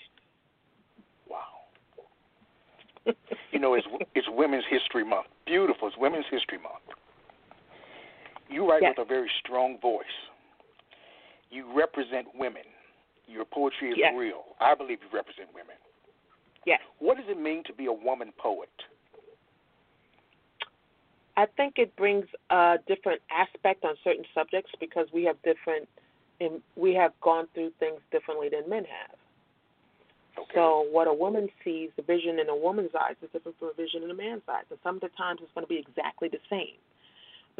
[1.30, 3.16] Wow.
[3.52, 5.28] you know, it's it's Women's History Month.
[5.46, 5.88] Beautiful.
[5.88, 6.84] It's Women's History Month.
[8.50, 8.96] You write yes.
[8.98, 10.06] with a very strong voice.
[11.52, 12.64] You represent women.
[13.28, 14.14] Your poetry is yes.
[14.18, 14.44] real.
[14.60, 15.76] I believe you represent women.
[16.66, 16.80] Yes.
[17.00, 18.70] What does it mean to be a woman poet?
[21.38, 25.88] I think it brings a different aspect on certain subjects because we have different,
[26.42, 29.16] and we have gone through things differently than men have.
[30.38, 30.52] Okay.
[30.56, 33.74] So what a woman sees, the vision in a woman's eyes is different from a
[33.74, 34.66] vision in a man's eyes.
[34.70, 36.76] And some of the times it's going to be exactly the same.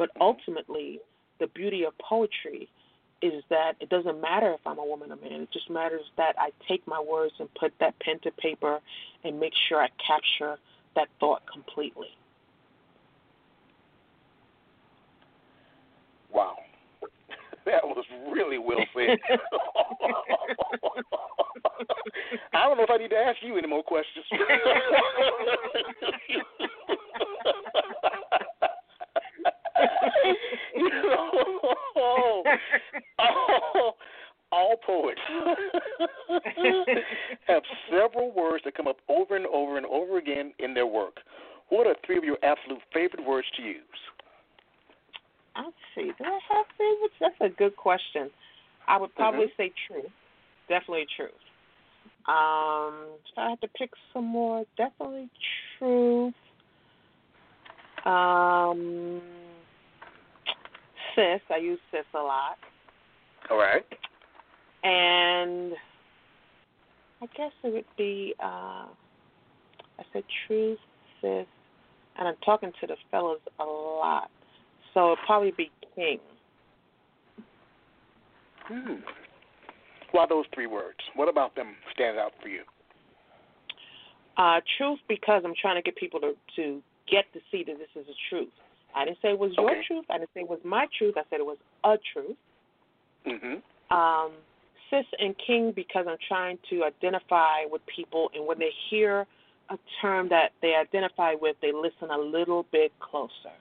[0.00, 0.98] But ultimately,
[1.40, 2.70] the beauty of poetry
[3.20, 5.42] is that it doesn't matter if I'm a woman or man.
[5.42, 8.80] It just matters that I take my words and put that pen to paper
[9.24, 10.56] and make sure I capture
[10.96, 12.08] that thought completely.
[16.32, 16.56] Wow.
[17.66, 19.18] That was really well said.
[22.54, 24.24] I don't know if I need to ask you any more questions
[31.96, 32.42] oh,
[33.18, 33.92] oh,
[34.52, 35.20] all poets
[37.46, 41.18] have several words that come up over and over and over again in their work.
[41.68, 43.80] What are three of your absolute favorite words to use?
[45.56, 46.10] Let's see.
[46.18, 47.14] Do I have favorites?
[47.20, 48.30] That's a good question.
[48.88, 49.62] I would probably mm-hmm.
[49.62, 50.10] say truth.
[50.68, 51.30] Definitely truth.
[52.28, 55.28] Um, if I had to pick some more, definitely
[55.78, 56.34] truth.
[58.04, 59.20] Um,
[61.14, 61.40] sis.
[61.50, 62.58] I use sis a lot.
[63.50, 63.84] All right.
[64.82, 65.72] And
[67.22, 68.86] I guess it would be uh
[69.98, 70.78] I said truth,
[71.20, 71.46] sis,
[72.18, 74.30] and I'm talking to the fellas a lot.
[74.94, 76.18] So it'd probably be king.
[78.64, 78.94] Hmm.
[80.12, 80.98] Why those three words?
[81.14, 82.62] What about them stand out for you?
[84.36, 87.88] Uh, truth because I'm trying to get people to to get to see that this
[87.94, 88.48] is the truth.
[88.94, 89.82] I didn't say it was your Okay.
[89.86, 90.04] truth.
[90.10, 91.16] I didn't say it was my truth.
[91.16, 92.36] I said it was a truth.
[93.26, 93.96] Mm-hmm.
[93.96, 94.32] Um,
[94.90, 99.26] sis and king because I'm trying to identify with people, and when they hear
[99.70, 103.54] a term that they identify with, they listen a little bit closer.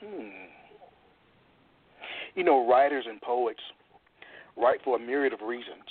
[0.00, 0.28] Hmm.
[2.34, 3.60] You know, writers and poets
[4.56, 5.84] write for a myriad of reasons.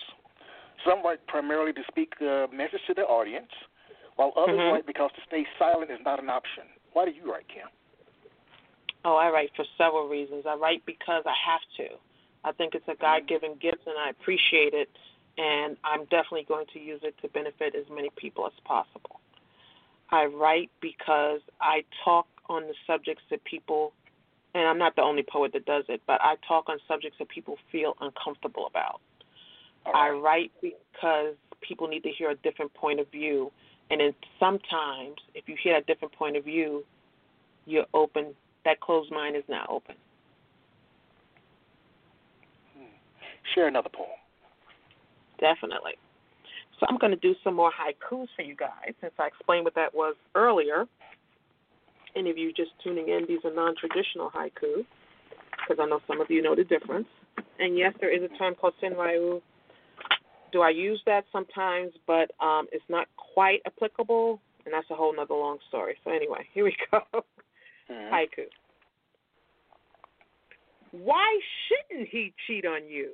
[0.87, 3.49] Some write primarily to speak a message to their audience,
[4.19, 4.71] while others Mhm.
[4.73, 6.67] write because to stay silent is not an option.
[6.91, 7.69] Why do you write, Kim?
[9.05, 10.45] Oh, I write for several reasons.
[10.45, 11.97] I write because I have to.
[12.43, 14.89] I think it's a God given gift, and I appreciate it,
[15.37, 19.21] and I'm definitely going to use it to benefit as many people as possible.
[20.09, 23.93] I write because I talk on the subjects that people,
[24.53, 27.29] and I'm not the only poet that does it, but I talk on subjects that
[27.29, 28.99] people feel uncomfortable about.
[29.85, 33.51] All I write because people need to hear a different point of view,
[33.89, 36.83] and then sometimes, if you hear a different point of view,
[37.65, 38.33] you're open.
[38.65, 39.95] That closed mind is not open.
[42.77, 42.85] Hmm.
[43.55, 44.09] Share another poem.
[45.39, 45.93] Definitely.
[46.79, 49.75] So I'm going to do some more haikus for you guys since I explained what
[49.75, 50.85] that was earlier.
[52.15, 54.85] Any of you just tuning in, these are non-traditional haiku
[55.69, 57.07] because I know some of you know the difference.
[57.59, 59.41] And yes, there is a term called senryu.
[60.51, 65.15] Do I use that sometimes, but um, it's not quite applicable, and that's a whole
[65.15, 65.95] nother long story.
[66.03, 67.01] So anyway, here we go.
[67.89, 68.11] Mhm.
[68.11, 68.45] Haiku.
[70.91, 73.11] Why shouldn't he cheat on you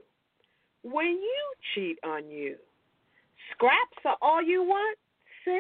[0.84, 2.56] when you cheat on you?
[3.52, 4.98] Scraps are all you want,
[5.43, 5.60] sis?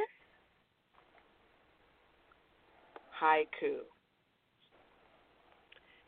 [3.21, 3.79] Haiku.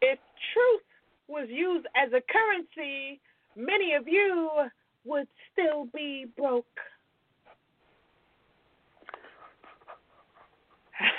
[0.01, 0.19] If
[0.53, 0.81] truth
[1.27, 3.19] was used as a currency,
[3.55, 4.69] many of you
[5.07, 6.65] would still be broke.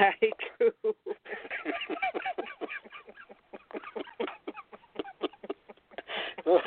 [0.00, 0.72] Haiku.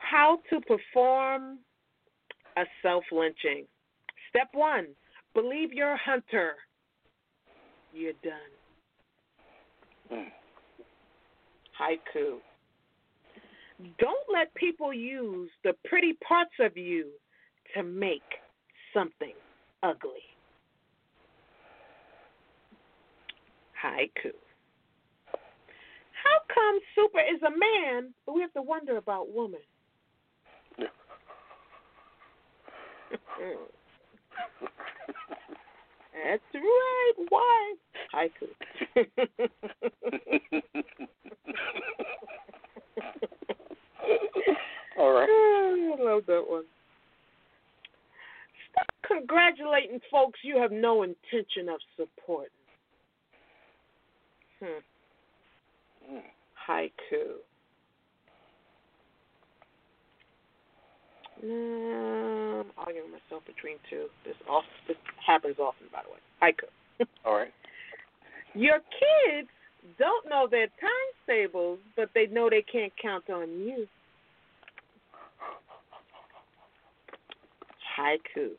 [0.00, 1.58] How to perform
[2.56, 3.66] a self lynching.
[4.30, 4.86] Step one
[5.34, 6.54] believe you're a hunter.
[7.92, 8.32] You're done.
[10.12, 10.26] Mm.
[11.78, 12.38] Haiku.
[13.98, 17.06] Don't let people use the pretty parts of you
[17.74, 18.22] to make
[18.92, 19.34] something
[19.82, 20.22] ugly.
[23.82, 24.32] Haiku.
[26.24, 29.60] How come Super is a man, but we have to wonder about woman?
[36.24, 37.12] That's right.
[37.28, 37.74] Why?
[38.14, 38.48] Haiku.
[44.98, 45.28] All right.
[45.28, 46.64] I love that one.
[48.70, 52.50] Stop congratulating folks you have no intention of supporting.
[54.60, 54.80] Hmm.
[56.14, 56.22] Mm.
[56.68, 57.38] Haiku.
[61.42, 64.06] No, I'm arguing myself between two.
[64.24, 66.20] This off this happens often, by the way.
[66.42, 67.06] Haiku.
[67.24, 67.52] All right.
[68.54, 69.48] Your kids
[69.98, 70.66] don't know their
[71.26, 73.86] timetables, but they know they can't count on you.
[77.98, 78.50] Haiku.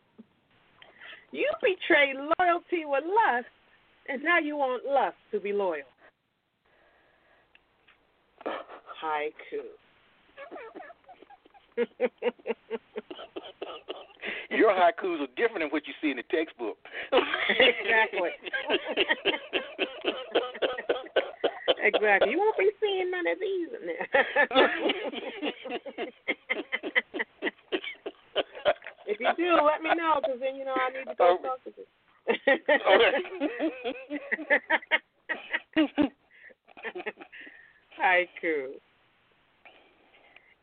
[1.32, 3.48] You betrayed loyalty with lust,
[4.08, 5.84] and now you want lust to be loyal.
[9.04, 9.64] Haiku.
[14.50, 16.78] Your haikus are different than what you see in the textbook.
[17.50, 18.30] exactly.
[21.84, 22.32] exactly.
[22.32, 24.08] You won't be seeing none of these in there.
[29.08, 31.44] if you do, let me know, because then you know I need to go oh.
[31.44, 31.86] talk to you.
[38.00, 38.80] Haiku.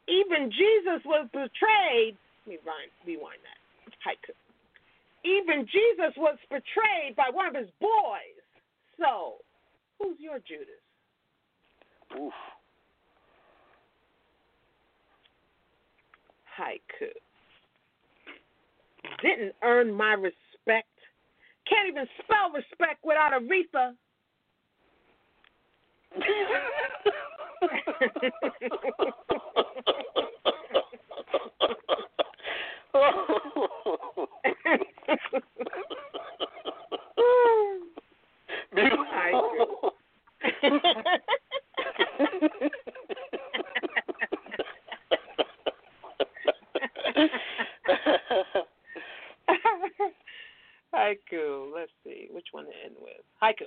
[0.09, 2.16] Even Jesus was betrayed.
[2.46, 3.59] Let me rewind, rewind that.
[4.07, 4.32] Haiku.
[5.24, 8.38] Even Jesus was betrayed by one of his boys.
[8.98, 9.34] So,
[9.98, 10.80] who's your Judas?
[12.18, 12.32] Oof.
[16.59, 17.11] Haiku.
[19.22, 20.88] Didn't earn my respect.
[21.68, 23.94] Can't even spell respect without Aretha.
[51.06, 51.72] Haiku.
[51.74, 53.12] Let's see which one to end with.
[53.42, 53.66] Haiku.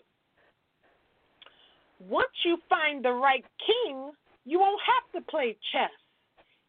[1.99, 4.11] Once you find the right king,
[4.45, 5.91] you won't have to play chess.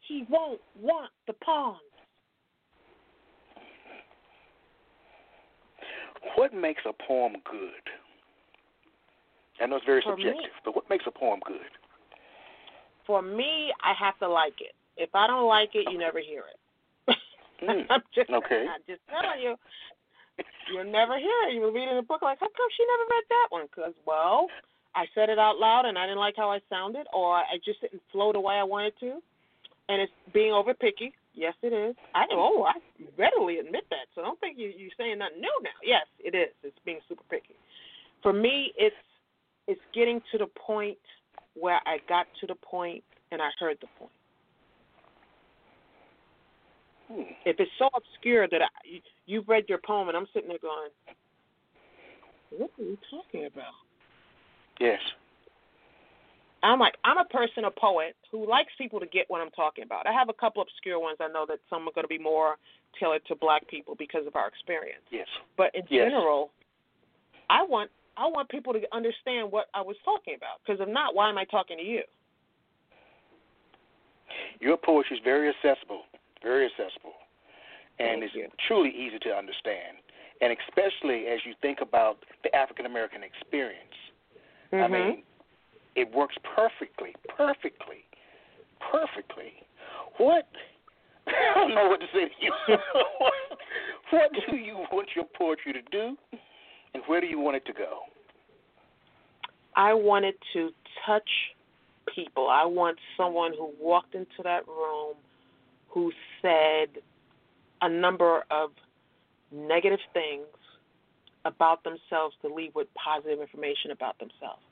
[0.01, 1.79] He won't want the pawns.
[6.35, 7.85] What makes a poem good?
[9.61, 11.71] I know it's very For me- subjective, but what makes a poem good?
[13.07, 14.75] For me, I have to like it.
[14.97, 17.17] If I don't like it, you never hear it.
[17.63, 18.67] Mm, I'm just, okay.
[18.69, 19.57] I'm just telling you.
[20.73, 21.55] You'll never hear it.
[21.55, 23.67] You will read it in a book like, how come she never read that one?
[23.67, 24.47] Because, well,
[24.95, 27.81] I said it out loud and I didn't like how I sounded, or I just
[27.81, 29.21] didn't flow the way I wanted to.
[29.89, 31.13] And it's being over picky.
[31.35, 31.97] Yes, it is.
[32.15, 32.75] I oh, I
[33.17, 34.07] readily admit that.
[34.15, 35.71] So don't think you you're saying nothing new now.
[35.83, 36.53] Yes, it is.
[36.63, 37.55] It's being super picky.
[38.23, 38.97] For me, it's
[39.67, 40.99] it's getting to the point
[41.55, 44.13] where I got to the point and I heard the point.
[47.09, 47.33] Hmm.
[47.45, 50.59] If it's so obscure that I, you, you've read your poem and I'm sitting there
[50.59, 50.91] going,
[52.51, 53.75] "What are you talking about?"
[54.81, 55.01] Yes.
[56.63, 59.85] I'm like, I'm a person, a poet, who likes people to get what I'm talking
[59.85, 60.07] about.
[60.07, 61.19] I have a couple obscure ones.
[61.21, 62.57] I know that some are going to be more
[62.99, 65.03] tailored to black people because of our experience.
[65.11, 65.29] Yes.
[65.57, 66.11] But in Yes.
[66.11, 66.51] general,
[67.49, 70.61] I want I want people to understand what I was talking about.
[70.61, 72.03] Because if not, why am I talking to you?
[74.61, 76.03] Your poetry is very accessible,
[76.43, 77.15] very accessible,
[77.99, 78.49] and Thank it's you.
[78.69, 79.97] truly easy to understand.
[80.43, 83.95] And especially as you think about the African American experience,
[84.73, 84.91] I Mhm.
[84.91, 85.25] mean,
[85.97, 88.05] it works perfectly, perfectly,
[88.79, 89.63] perfectly.
[90.17, 90.47] What?
[91.27, 92.53] I don't know what to say to you.
[94.11, 96.17] what do you want your poetry to do,
[96.95, 98.05] and where do you want it to go?
[99.77, 100.71] I wanted to
[101.07, 101.29] touch
[102.15, 102.49] people.
[102.49, 105.15] I want someone who walked into that room
[105.89, 106.13] who
[106.43, 107.03] said
[107.83, 108.71] a number of
[109.53, 110.47] negative things
[111.45, 114.63] about themselves to leave with positive information about themselves.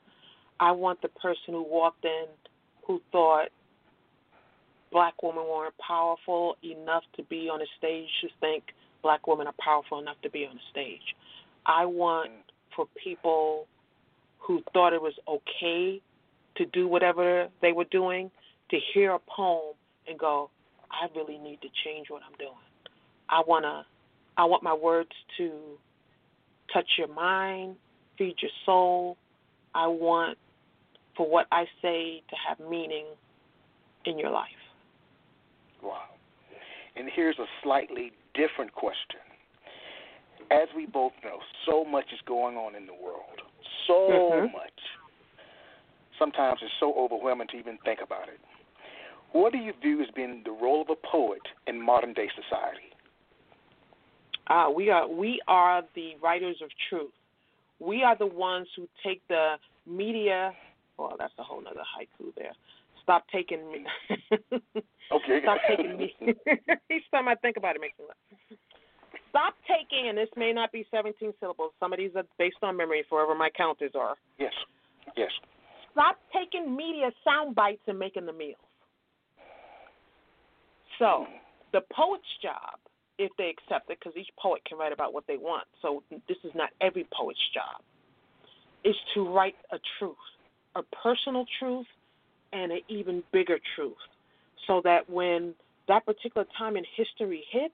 [0.59, 2.25] I want the person who walked in
[2.85, 3.49] who thought
[4.91, 8.63] black women weren't powerful enough to be on a stage to think
[9.01, 11.15] black women are powerful enough to be on a stage.
[11.65, 12.31] I want
[12.75, 13.67] for people
[14.39, 16.01] who thought it was okay
[16.57, 18.31] to do whatever they were doing
[18.71, 19.75] to hear a poem
[20.07, 20.49] and go,
[20.91, 22.51] I really need to change what I'm doing.
[23.29, 23.85] I wanna
[24.37, 25.51] I want my words to
[26.73, 27.75] touch your mind,
[28.17, 29.17] feed your soul.
[29.73, 30.37] I want
[31.15, 33.05] for what I say to have meaning
[34.05, 34.47] in your life.
[35.83, 36.03] Wow.
[36.95, 39.19] And here's a slightly different question.
[40.51, 43.41] As we both know, so much is going on in the world.
[43.85, 44.51] So Mhm.
[44.51, 44.81] much.
[46.17, 48.39] Sometimes it's so overwhelming to even think about it.
[49.31, 52.91] What do you view as being the role of a poet in modern day society?
[54.49, 57.11] Ah, we are we are the writers of truth.
[57.79, 59.55] We are the ones who take the
[59.87, 60.51] media.
[60.97, 62.53] Well, that's a whole nother haiku there.
[63.03, 63.85] Stop taking me.
[65.11, 65.39] Okay.
[65.41, 66.13] Stop taking me.
[66.91, 68.59] Each time I think about it, it makes me laugh.
[69.29, 71.71] Stop taking, and this may not be 17 syllables.
[71.79, 74.15] Some of these are based on memory, forever my counters are.
[74.39, 74.53] Yes.
[75.17, 75.31] Yes.
[75.91, 78.57] Stop taking media sound bites and making the meals.
[80.97, 81.25] So,
[81.73, 82.77] the poet's job,
[83.19, 86.37] if they accept it, because each poet can write about what they want, so this
[86.43, 87.81] is not every poet's job,
[88.83, 90.15] is to write a truth,
[90.75, 91.85] a personal truth,
[92.53, 93.93] and an even bigger truth,
[94.65, 95.53] so that when
[95.87, 97.73] that particular time in history hits,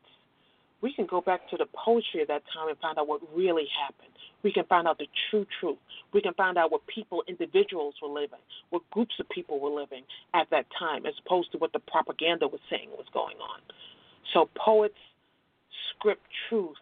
[0.81, 3.65] we can go back to the poetry of that time and find out what really
[3.81, 4.11] happened.
[4.43, 5.77] We can find out the true truth.
[6.13, 8.39] We can find out what people, individuals were living,
[8.69, 12.47] what groups of people were living at that time, as opposed to what the propaganda
[12.47, 13.61] was saying was going on.
[14.33, 14.99] So poets
[15.89, 16.78] script truth.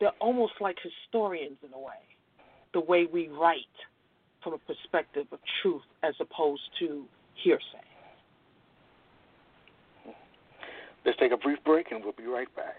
[0.00, 2.02] They're almost like historians in a way,
[2.74, 3.60] the way we write
[4.42, 7.04] from a perspective of truth as opposed to
[7.34, 7.62] hearsay.
[11.04, 12.76] Let's take a brief break and we'll be right back.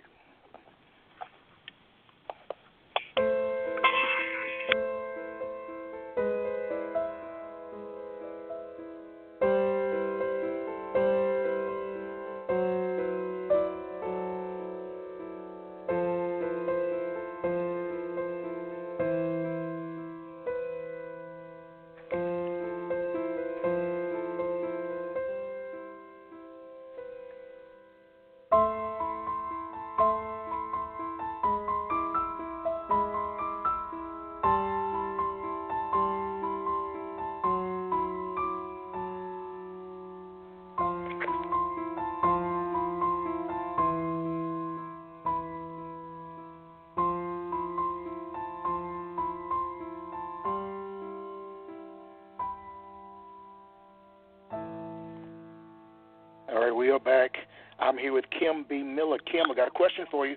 [56.94, 57.32] Are back.
[57.80, 58.84] I'm here with Kim B.
[58.84, 59.18] Miller.
[59.32, 60.36] Kim, I got a question for you.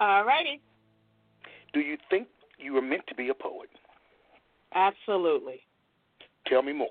[0.00, 0.60] All righty.
[1.72, 3.68] Do you think you were meant to be a poet?
[4.74, 5.60] Absolutely.
[6.46, 6.88] Tell me more.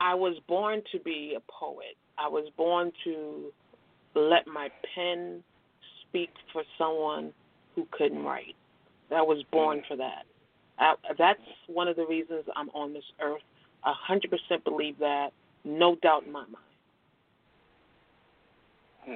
[0.00, 1.96] I was born to be a poet.
[2.18, 3.52] I was born to
[4.14, 5.42] let my pen
[6.02, 7.32] speak for someone
[7.74, 8.56] who couldn't write.
[9.14, 9.88] I was born mm.
[9.88, 10.24] for that.
[10.78, 13.42] I, that's one of the reasons I'm on this earth.
[13.84, 15.30] A hundred percent believe that.
[15.64, 16.56] No doubt in my mind.
[19.04, 19.14] Hmm.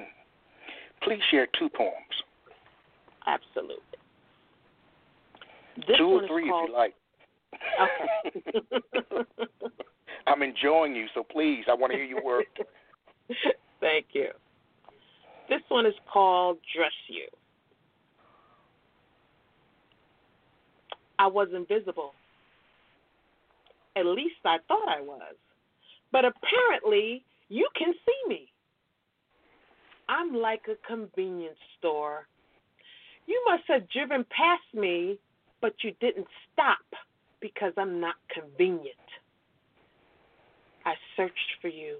[1.03, 1.93] Please share two poems.
[3.27, 3.75] Absolutely.
[5.87, 6.69] This two or three called...
[6.69, 6.93] if you like.
[7.81, 9.25] Okay.
[10.27, 12.45] I'm enjoying you, so please, I want to hear your work.
[13.79, 14.29] Thank you.
[15.49, 17.27] This one is called Dress You.
[21.19, 22.13] I was invisible.
[23.95, 25.35] At least I thought I was.
[26.11, 28.47] But apparently, you can see me.
[30.07, 32.27] I'm like a convenience store.
[33.27, 35.19] You must have driven past me,
[35.61, 36.85] but you didn't stop
[37.41, 38.95] because I'm not convenient.
[40.85, 41.97] I searched for you.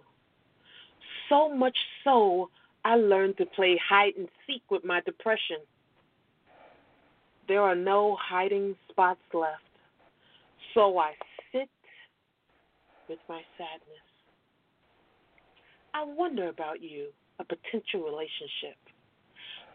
[1.30, 2.49] So much so,
[2.84, 5.58] I learned to play hide and seek with my depression.
[7.47, 9.62] There are no hiding spots left.
[10.74, 11.14] So I
[13.10, 14.06] with my sadness.
[15.93, 17.08] I wonder about you,
[17.39, 18.78] a potential relationship.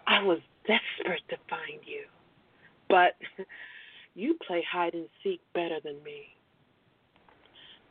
[0.07, 2.05] I was desperate to find you,
[2.89, 3.15] but
[4.15, 6.23] you play hide and seek better than me.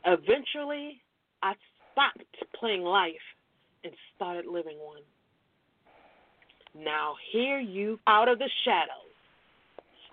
[0.06, 1.00] Eventually,
[1.42, 1.54] I
[1.92, 2.24] stopped
[2.58, 3.14] playing life
[3.84, 5.02] and started living one.
[6.78, 9.10] Now, here you out of the shadows.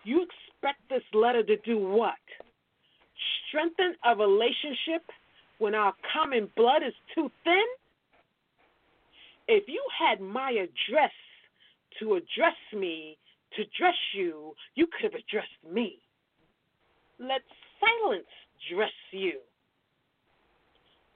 [0.04, 2.16] You expect this letter to do what?
[3.48, 5.04] Strengthen a relationship
[5.60, 7.66] when our common blood is too thin?
[9.48, 11.12] if you had my address
[12.00, 13.18] to address me,
[13.56, 16.00] to dress you, you could have addressed me.
[17.20, 17.42] Let
[17.80, 18.28] silence
[18.74, 19.40] dress you.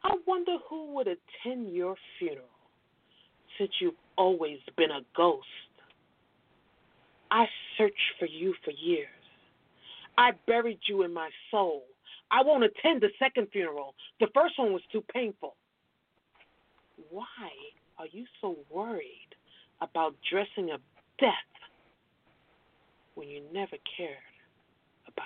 [0.04, 2.48] I wonder who would attend your funeral
[3.58, 5.46] since you've always been a ghost.
[7.30, 7.46] I
[7.78, 9.08] searched for you for years.
[10.18, 11.84] I buried you in my soul.
[12.32, 13.94] I won't attend the second funeral.
[14.22, 15.56] The first one was too painful.
[17.10, 17.26] Why
[17.98, 19.36] are you so worried
[19.82, 20.82] about dressing up
[21.20, 21.32] death
[23.16, 24.16] when you never cared
[25.08, 25.26] about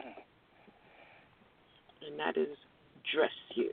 [0.00, 0.14] life?
[2.06, 2.56] And that is
[3.14, 3.72] Dress You.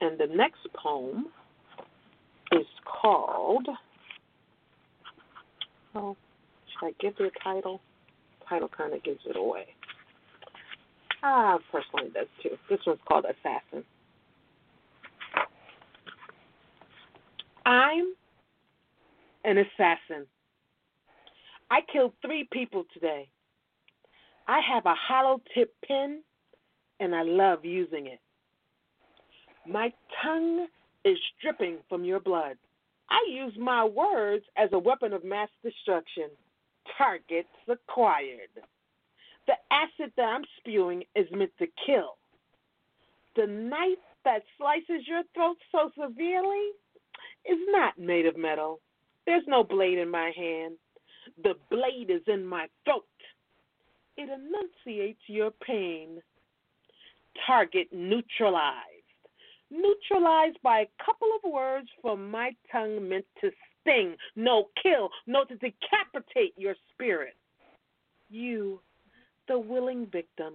[0.00, 1.26] And the next poem
[2.52, 3.68] is called.
[5.96, 6.16] Oh,
[6.68, 7.80] should I give the title?
[8.48, 9.66] Title kind of gives it away.
[11.22, 12.56] Ah, personally does too.
[12.70, 13.84] This one's called Assassin.
[17.66, 18.14] I'm
[19.44, 20.26] an assassin.
[21.70, 23.28] I killed three people today.
[24.46, 26.22] I have a hollow tip pen
[27.00, 28.20] and I love using it.
[29.66, 29.92] My
[30.22, 30.66] tongue
[31.04, 32.56] is dripping from your blood.
[33.10, 36.30] I use my words as a weapon of mass destruction.
[36.98, 38.50] Targets acquired.
[39.46, 42.16] The acid that I'm spewing is meant to kill.
[43.36, 46.72] The knife that slices your throat so severely
[47.46, 48.80] is not made of metal.
[49.26, 50.74] There's no blade in my hand.
[51.42, 53.04] The blade is in my throat.
[54.16, 56.20] It enunciates your pain.
[57.46, 58.84] Target neutralized.
[59.70, 63.50] Neutralized by a couple of words from my tongue meant to
[63.88, 67.34] sting, no kill, no to decapitate your spirit.
[68.30, 68.80] You,
[69.48, 70.54] the willing victim,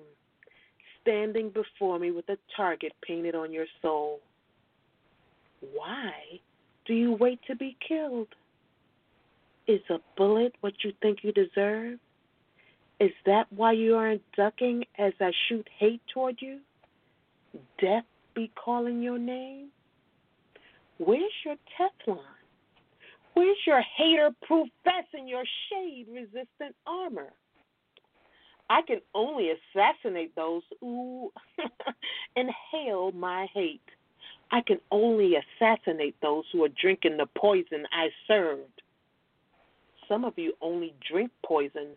[1.02, 4.20] standing before me with a target painted on your soul.
[5.74, 6.12] Why
[6.86, 8.28] do you wait to be killed?
[9.68, 11.98] Is a bullet what you think you deserve?
[13.00, 16.60] Is that why you aren't ducking as I shoot hate toward you?
[17.82, 18.06] Death
[18.36, 19.70] be calling your name?
[20.98, 22.20] Where's your Teflon?
[23.34, 27.34] Where's your hater proof vest and your shade resistant armor?
[28.70, 31.32] I can only assassinate those who
[32.36, 33.82] inhale my hate.
[34.52, 38.82] I can only assassinate those who are drinking the poison I served.
[40.08, 41.88] Some of you only drink poison,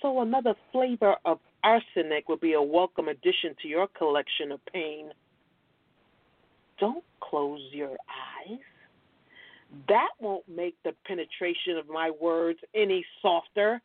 [0.00, 5.10] so another flavor of arsenic would be a welcome addition to your collection of pain.
[6.78, 7.96] Don't close your
[8.48, 8.58] eyes.
[9.88, 13.80] That won't make the penetration of my words any softer.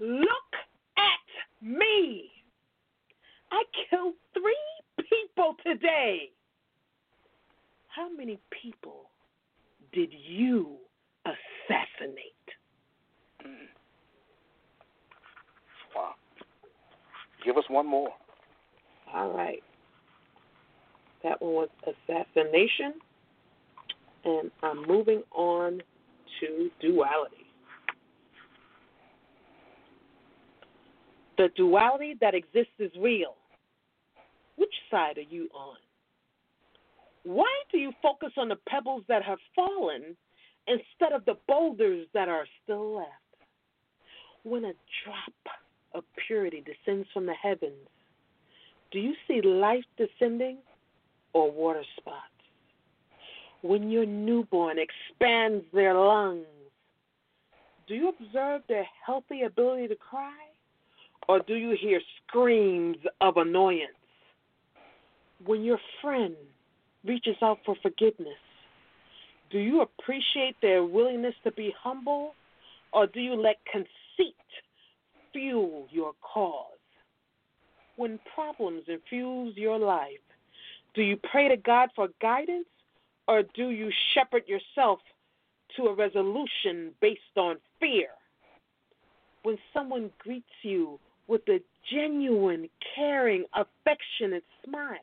[0.00, 0.52] Look
[0.96, 2.30] at me.
[3.50, 6.30] I killed three people today.
[7.88, 9.10] How many people
[9.92, 10.76] did you
[11.24, 12.16] assassinate?
[15.94, 16.14] Wow.
[17.44, 18.10] Give us one more.
[19.14, 19.62] All right.
[21.24, 22.94] That one was assassination.
[24.28, 25.80] And I'm moving on
[26.40, 27.46] to duality.
[31.38, 33.36] The duality that exists is real.
[34.56, 35.76] Which side are you on?
[37.22, 40.14] Why do you focus on the pebbles that have fallen
[40.66, 43.08] instead of the boulders that are still left?
[44.42, 44.72] When a
[45.04, 45.56] drop
[45.94, 47.88] of purity descends from the heavens,
[48.90, 50.58] do you see life descending
[51.32, 52.37] or water spots?
[53.62, 56.46] When your newborn expands their lungs,
[57.88, 60.34] do you observe their healthy ability to cry?
[61.28, 63.92] Or do you hear screams of annoyance?
[65.44, 66.34] When your friend
[67.04, 68.38] reaches out for forgiveness,
[69.50, 72.34] do you appreciate their willingness to be humble?
[72.92, 74.34] Or do you let conceit
[75.32, 76.64] fuel your cause?
[77.96, 80.20] When problems infuse your life,
[80.94, 82.66] do you pray to God for guidance
[83.28, 85.00] or do you shepherd yourself
[85.76, 88.08] to a resolution based on fear?
[89.42, 90.98] When someone greets you
[91.28, 91.60] with a
[91.92, 94.96] genuine, caring, affectionate smile,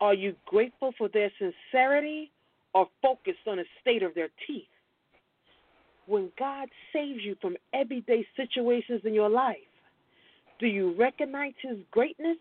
[0.00, 2.30] are you grateful for their sincerity
[2.72, 4.64] or focused on the state of their teeth?
[6.06, 9.56] When God saves you from everyday situations in your life,
[10.58, 12.38] do you recognize His greatness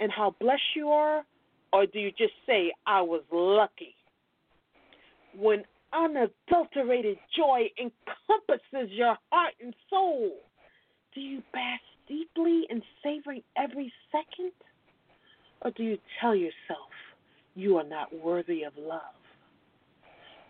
[0.00, 1.24] and how blessed you are,
[1.72, 3.94] or do you just say, I was lucky?
[5.36, 10.32] When unadulterated joy encompasses your heart and soul,
[11.14, 14.52] do you bask deeply in savoring every second?
[15.62, 16.90] Or do you tell yourself
[17.54, 19.00] you are not worthy of love?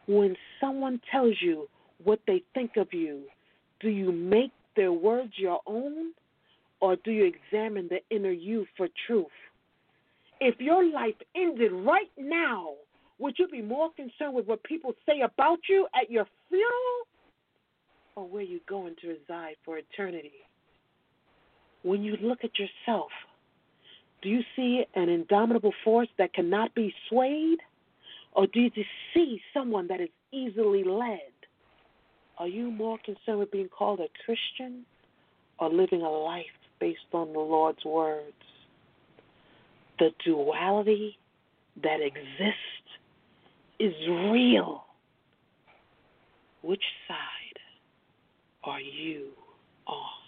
[0.06, 1.68] When someone tells you
[2.02, 3.22] what they think of you,
[3.80, 6.12] do you make their words your own?
[6.80, 9.26] Or do you examine the inner you for truth?
[10.40, 12.70] If your life ended right now,
[13.20, 17.06] would you be more concerned with what people say about you at your funeral
[18.16, 20.32] or where you're going to reside for eternity?
[21.82, 23.10] When you look at yourself,
[24.22, 27.58] do you see an indomitable force that cannot be swayed?
[28.32, 28.70] Or do you
[29.14, 31.20] see someone that is easily led?
[32.38, 34.86] Are you more concerned with being called a Christian
[35.58, 36.46] or living a life
[36.80, 38.32] based on the Lord's words?
[39.98, 41.18] The duality
[41.82, 42.79] that exists
[43.80, 43.94] is
[44.30, 44.84] real.
[46.62, 47.58] Which side
[48.62, 49.28] are you
[49.86, 50.20] on?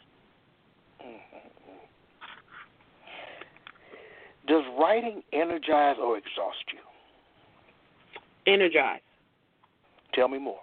[4.48, 6.80] Does writing energize or exhaust you?
[8.52, 9.00] Energize.
[10.14, 10.60] Tell me more.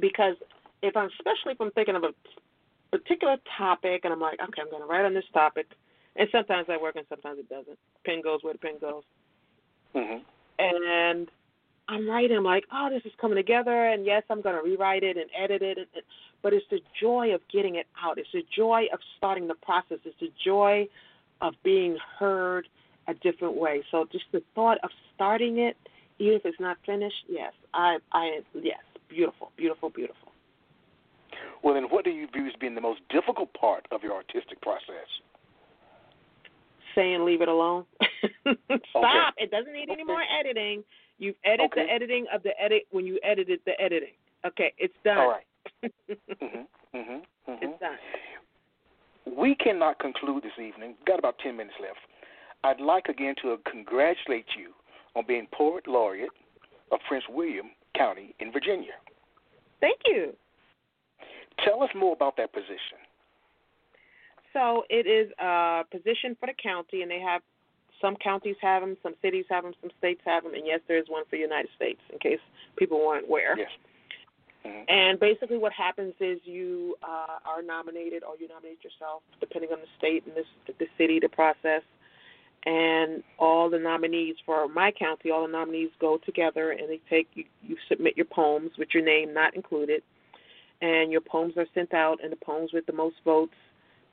[0.00, 0.36] Because
[0.82, 2.12] if I'm, especially if I'm thinking of a
[2.96, 5.66] particular topic and I'm like, okay, I'm going to write on this topic,
[6.16, 7.78] and sometimes I work and sometimes it doesn't.
[8.06, 9.02] Pen goes where the pen goes.
[9.96, 10.22] Mm-hmm.
[10.58, 11.28] And
[11.88, 15.02] I'm writing, I'm like, oh, this is coming together, and yes, I'm going to rewrite
[15.02, 15.86] it and edit it, and,
[16.42, 18.18] but it's the joy of getting it out.
[18.18, 19.98] It's the joy of starting the process.
[20.04, 20.88] It's the joy
[21.40, 22.68] of being heard
[23.06, 23.82] a different way.
[23.90, 25.76] So just the thought of starting it,
[26.18, 28.78] even if it's not finished, yes, I, I, yes,
[29.08, 30.32] beautiful, beautiful, beautiful.
[31.62, 34.60] Well, then, what do you view as being the most difficult part of your artistic
[34.60, 35.08] process?
[36.94, 37.84] Saying leave it alone.
[38.90, 39.34] Stop.
[39.34, 39.44] Okay.
[39.44, 40.84] It doesn't need any more editing.
[41.18, 41.86] You've edited Okay.
[41.86, 44.14] the editing of the edit when you edited the editing.
[44.46, 45.18] Okay, it's done.
[45.18, 45.46] All right.
[45.84, 47.52] mm-hmm, mm-hmm, mm-hmm.
[47.62, 47.96] it's done.
[49.36, 50.94] We cannot conclude this evening.
[50.98, 51.98] We've got about 10 minutes left.
[52.62, 54.72] I'd like again to congratulate you
[55.16, 56.30] on being Poet Laureate
[56.92, 58.92] of Prince William County in Virginia.
[59.80, 60.34] Thank you.
[61.64, 62.98] Tell us more about that position.
[64.54, 67.42] So it is a position for the county, and they have
[68.00, 70.98] some counties have them, some cities have them, some states have them, and yes, there
[70.98, 72.00] is one for the United States.
[72.12, 72.40] In case
[72.76, 73.56] people weren't aware.
[73.58, 73.70] Yes.
[74.64, 74.84] Mhm.
[74.88, 79.80] And basically, what happens is you uh, are nominated, or you nominate yourself, depending on
[79.80, 80.46] the state and this,
[80.78, 81.82] the city, the process.
[82.66, 87.28] And all the nominees for my county, all the nominees go together, and they take
[87.34, 87.44] you.
[87.62, 90.02] You submit your poems with your name not included,
[90.80, 92.22] and your poems are sent out.
[92.22, 93.54] And the poems with the most votes,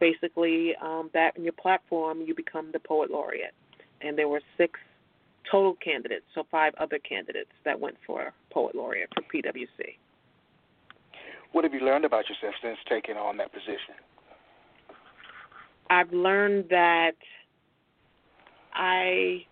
[0.01, 3.53] basically, um, that in your platform, you become the poet laureate.
[4.01, 4.77] And there were six
[5.49, 9.95] total candidates, so five other candidates that went for poet laureate for PWC.
[11.53, 13.95] What have you learned about yourself since taking on that position?
[15.89, 17.15] I've learned that
[18.73, 19.45] I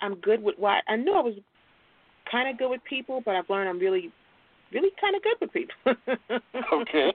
[0.00, 1.34] I'm good with what I knew I was
[2.30, 4.10] kind of good with people, but I've learned I'm really
[4.74, 5.74] really kind of good with people.
[6.72, 7.12] Okay.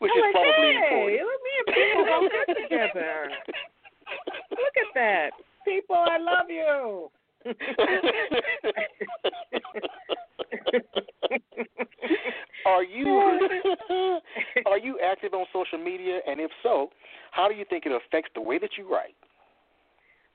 [0.00, 1.20] Which I'm is like, probably hey, important.
[1.28, 3.16] look me and people go good together.
[4.50, 5.30] Look at that,
[5.64, 5.96] people!
[5.96, 7.10] I love you.
[12.66, 13.04] are you
[13.90, 14.20] oh,
[14.66, 16.90] are you active on social media and if so,
[17.30, 19.14] how do you think it affects the way that you write?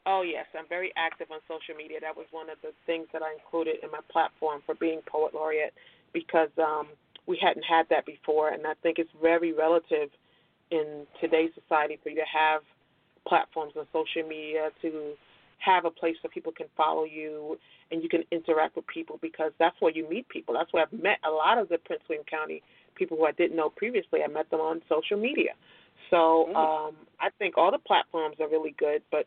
[0.05, 1.99] Oh yes, I'm very active on social media.
[1.99, 5.33] That was one of the things that I included in my platform for being poet
[5.33, 5.73] laureate
[6.13, 6.87] because um,
[7.27, 10.09] we hadn't had that before, and I think it's very relative
[10.71, 12.61] in today's society for you to have
[13.27, 15.13] platforms on social media to
[15.59, 17.57] have a place where people can follow you
[17.91, 20.53] and you can interact with people because that's where you meet people.
[20.53, 22.61] That's where I've met a lot of the Prince William County
[22.95, 24.21] people who I didn't know previously.
[24.23, 25.53] I met them on social media.
[26.09, 26.55] So Mm.
[26.55, 29.25] um, I think all the platforms are really good, but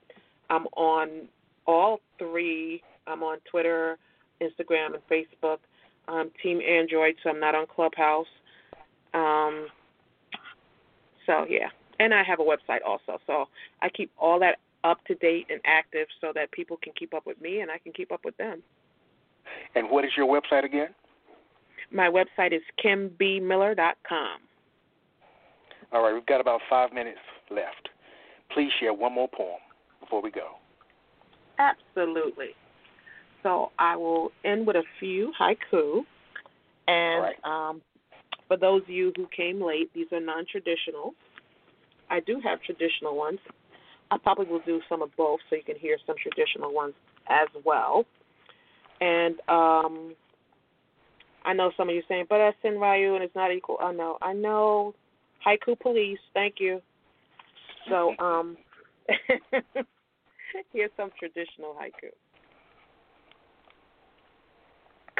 [0.50, 1.28] I'm on
[1.66, 2.82] all three.
[3.06, 3.98] I'm on Twitter,
[4.40, 5.58] Instagram, and Facebook.
[6.08, 8.26] I'm Team Android, so I'm not on Clubhouse.
[9.14, 9.68] Um,
[11.26, 11.68] so yeah,
[12.00, 13.20] and I have a website also.
[13.26, 13.46] So
[13.82, 17.26] I keep all that up to date and active so that people can keep up
[17.26, 18.62] with me and I can keep up with them.
[19.74, 20.88] And what is your website again?
[21.90, 24.38] My website is kimbmiller.com.
[25.90, 27.18] All right, we've got about five minutes
[27.50, 27.88] left.
[28.52, 29.58] Please share one more poem
[30.08, 30.56] before we go.
[31.58, 32.48] Absolutely.
[33.42, 36.00] So I will end with a few haiku.
[36.86, 37.36] And right.
[37.44, 37.82] um,
[38.46, 41.14] for those of you who came late, these are non traditional.
[42.10, 43.38] I do have traditional ones.
[44.10, 46.94] I probably will do some of both so you can hear some traditional ones
[47.28, 48.06] as well.
[49.00, 50.14] And um,
[51.44, 53.76] I know some of you saying, but that's senryu and it's not equal.
[53.80, 54.16] I know.
[54.22, 54.94] I know.
[55.46, 56.80] Haiku police, thank you.
[57.90, 58.56] So um,
[60.72, 62.10] here's some traditional haiku.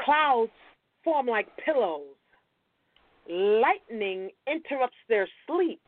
[0.04, 0.52] Clouds
[1.04, 2.16] form like pillows.
[3.28, 5.82] Lightning interrupts their sleep.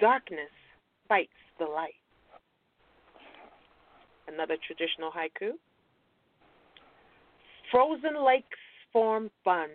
[0.00, 0.50] Darkness
[1.08, 1.94] fights the light.
[4.26, 5.52] Another traditional haiku.
[7.70, 8.58] Frozen lakes
[8.92, 9.68] form fun.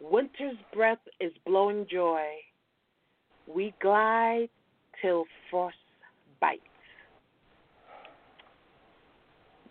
[0.00, 2.24] Winter's breath is blowing joy.
[3.46, 4.48] We glide
[5.00, 5.76] till frost
[6.40, 6.62] bites.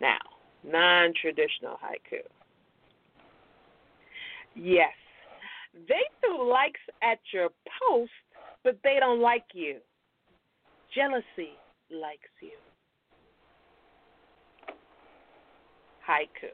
[0.00, 0.18] Now,
[0.64, 2.20] non traditional haiku.
[4.54, 4.92] Yes,
[5.88, 7.48] they threw likes at your
[7.88, 8.12] post,
[8.62, 9.78] but they don't like you.
[10.94, 11.58] Jealousy
[11.90, 12.52] likes you.
[16.08, 16.52] Haiku.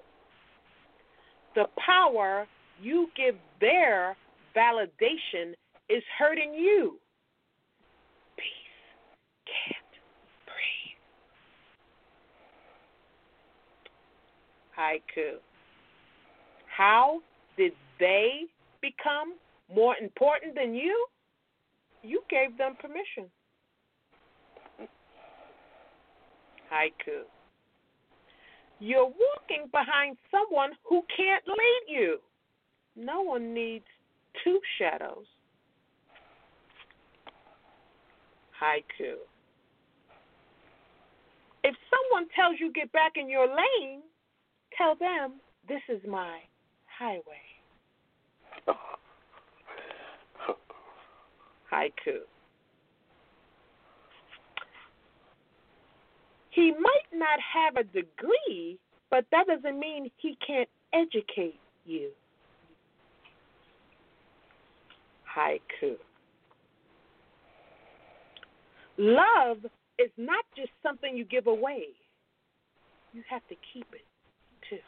[1.54, 2.46] The power
[2.80, 4.16] you give their
[4.56, 5.54] validation
[5.88, 6.98] is hurting you.
[8.36, 8.44] Peace
[9.46, 9.94] can't
[10.46, 10.96] breathe.
[14.80, 15.36] Haiku.
[16.76, 17.20] How
[17.56, 18.46] did they
[18.80, 19.34] become
[19.74, 21.06] more important than you?
[22.02, 23.30] You gave them permission.
[26.72, 27.24] Haiku.
[28.78, 32.18] You're walking behind someone who can't lead you.
[32.96, 33.84] No one needs
[34.42, 35.26] two shadows.
[38.58, 39.16] Haiku.
[41.62, 44.00] If someone tells you get back in your lane,
[44.80, 45.34] tell them
[45.68, 46.38] this is my
[46.98, 47.22] highway.
[51.72, 52.20] Haiku.
[56.50, 58.78] He might not have a degree,
[59.10, 62.10] but that doesn't mean he can't educate you.
[65.36, 65.96] Haiku.
[68.98, 69.58] Love
[69.98, 71.84] is not just something you give away,
[73.12, 74.04] you have to keep it
[74.70, 74.78] too.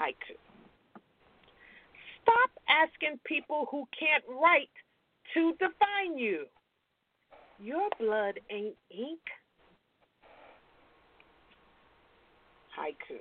[0.00, 0.34] Haiku.
[2.22, 4.70] Stop asking people who can't write
[5.34, 6.46] to define you.
[7.62, 9.20] Your blood ain't ink.
[12.78, 13.18] Haiku.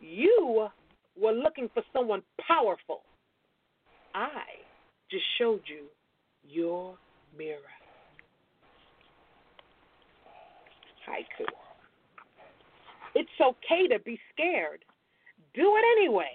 [0.00, 0.68] You
[1.18, 3.00] were looking for someone powerful.
[4.14, 4.42] I
[5.10, 5.84] just showed you
[6.46, 6.96] your
[7.36, 7.58] mirror.
[11.08, 11.63] Haiku.
[13.14, 14.84] It's okay to be scared.
[15.54, 16.32] Do it anyway.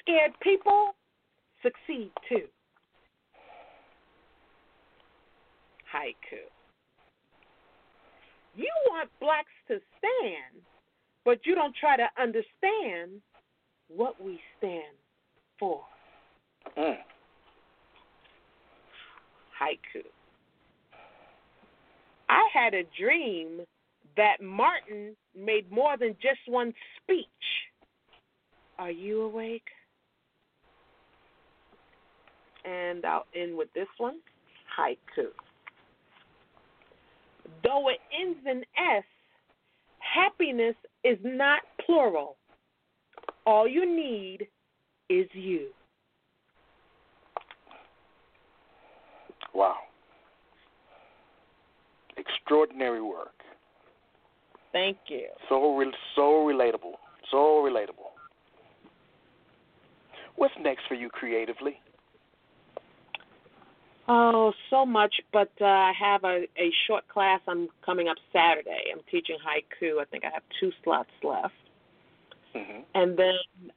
[0.00, 0.94] Scared people
[1.62, 2.46] succeed too.
[5.92, 6.44] Haiku.
[8.54, 10.62] You want blacks to stand,
[11.24, 13.20] but you don't try to understand
[13.88, 14.96] what we stand
[15.58, 15.82] for.
[16.76, 16.96] Mm.
[19.60, 20.04] Haiku.
[22.28, 23.60] I had a dream
[24.18, 27.24] that Martin made more than just one speech.
[28.76, 29.62] Are you awake?
[32.64, 34.16] And I'll end with this one
[34.76, 35.28] haiku.
[37.62, 39.04] Though it ends in S,
[40.00, 42.36] happiness is not plural.
[43.46, 44.48] All you need
[45.08, 45.68] is you.
[49.54, 49.76] Wow.
[52.16, 53.37] Extraordinary work.
[54.72, 55.28] Thank you.
[55.48, 56.94] So re- so relatable.
[57.30, 58.12] So relatable.
[60.36, 61.80] What's next for you creatively?
[64.10, 68.84] Oh, so much, but uh, I have a, a short class I'm coming up Saturday.
[68.90, 70.00] I'm teaching haiku.
[70.00, 71.52] I think I have two slots left.
[72.54, 72.80] Mm-hmm.
[72.94, 73.34] And then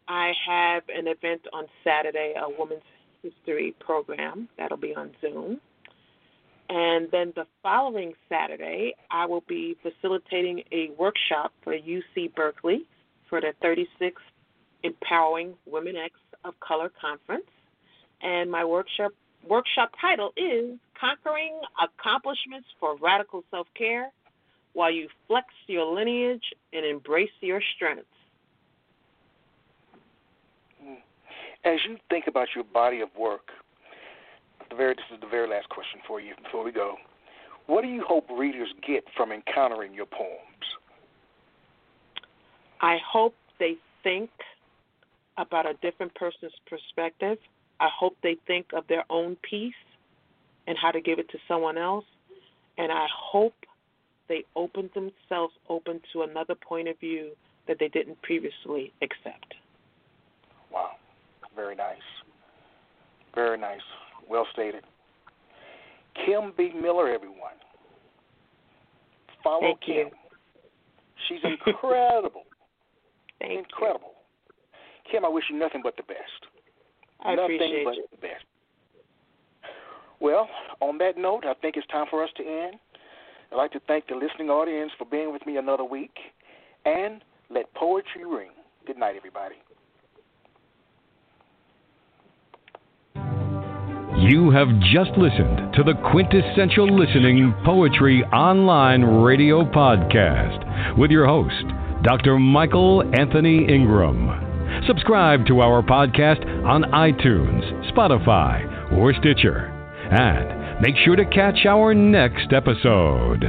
[0.07, 2.81] I have an event on Saturday, a women's
[3.21, 4.47] history program.
[4.57, 5.59] That'll be on Zoom.
[6.73, 12.83] And then the following Saturday, I will be facilitating a workshop for UC Berkeley
[13.29, 14.13] for the 36th
[14.81, 16.13] Empowering Women X
[16.45, 17.43] of Color Conference.
[18.21, 19.11] And my workshop
[19.45, 24.09] workshop title is Conquering Accomplishments for Radical Self Care
[24.71, 28.05] while you flex your lineage and embrace your strengths.
[30.81, 30.93] Hmm.
[31.65, 33.49] As you think about your body of work,
[34.71, 36.95] the very this is the very last question for you before we go.
[37.67, 40.65] What do you hope readers get from encountering your poems?
[42.81, 44.31] I hope they think
[45.37, 47.37] about a different person's perspective.
[47.79, 49.73] I hope they think of their own piece
[50.67, 52.05] and how to give it to someone else.
[52.77, 53.53] And I hope
[54.27, 57.31] they open themselves open to another point of view
[57.67, 59.53] that they didn't previously accept.
[60.71, 60.91] Wow.
[61.55, 61.97] Very nice.
[63.35, 63.81] Very nice.
[64.31, 64.83] Well stated.
[66.25, 66.71] Kim B.
[66.81, 67.59] Miller, everyone.
[69.43, 69.95] Follow Thank Kim.
[69.95, 70.09] you.
[71.27, 72.43] She's incredible.
[73.39, 74.13] Thank incredible.
[75.11, 76.19] Kim, I wish you nothing but the best.
[77.25, 77.31] you.
[77.31, 78.05] I nothing appreciate but you.
[78.11, 78.45] the best.
[80.21, 80.47] Well,
[80.79, 82.75] on that note, I think it's time for us to end.
[83.51, 86.15] I'd like to thank the listening audience for being with me another week.
[86.85, 88.51] And let poetry ring.
[88.87, 89.55] Good night, everybody.
[94.31, 101.65] You have just listened to the Quintessential Listening Poetry Online Radio Podcast with your host,
[102.01, 102.39] Dr.
[102.39, 104.87] Michael Anthony Ingram.
[104.87, 109.67] Subscribe to our podcast on iTunes, Spotify, or Stitcher.
[110.09, 113.43] And make sure to catch our next episode.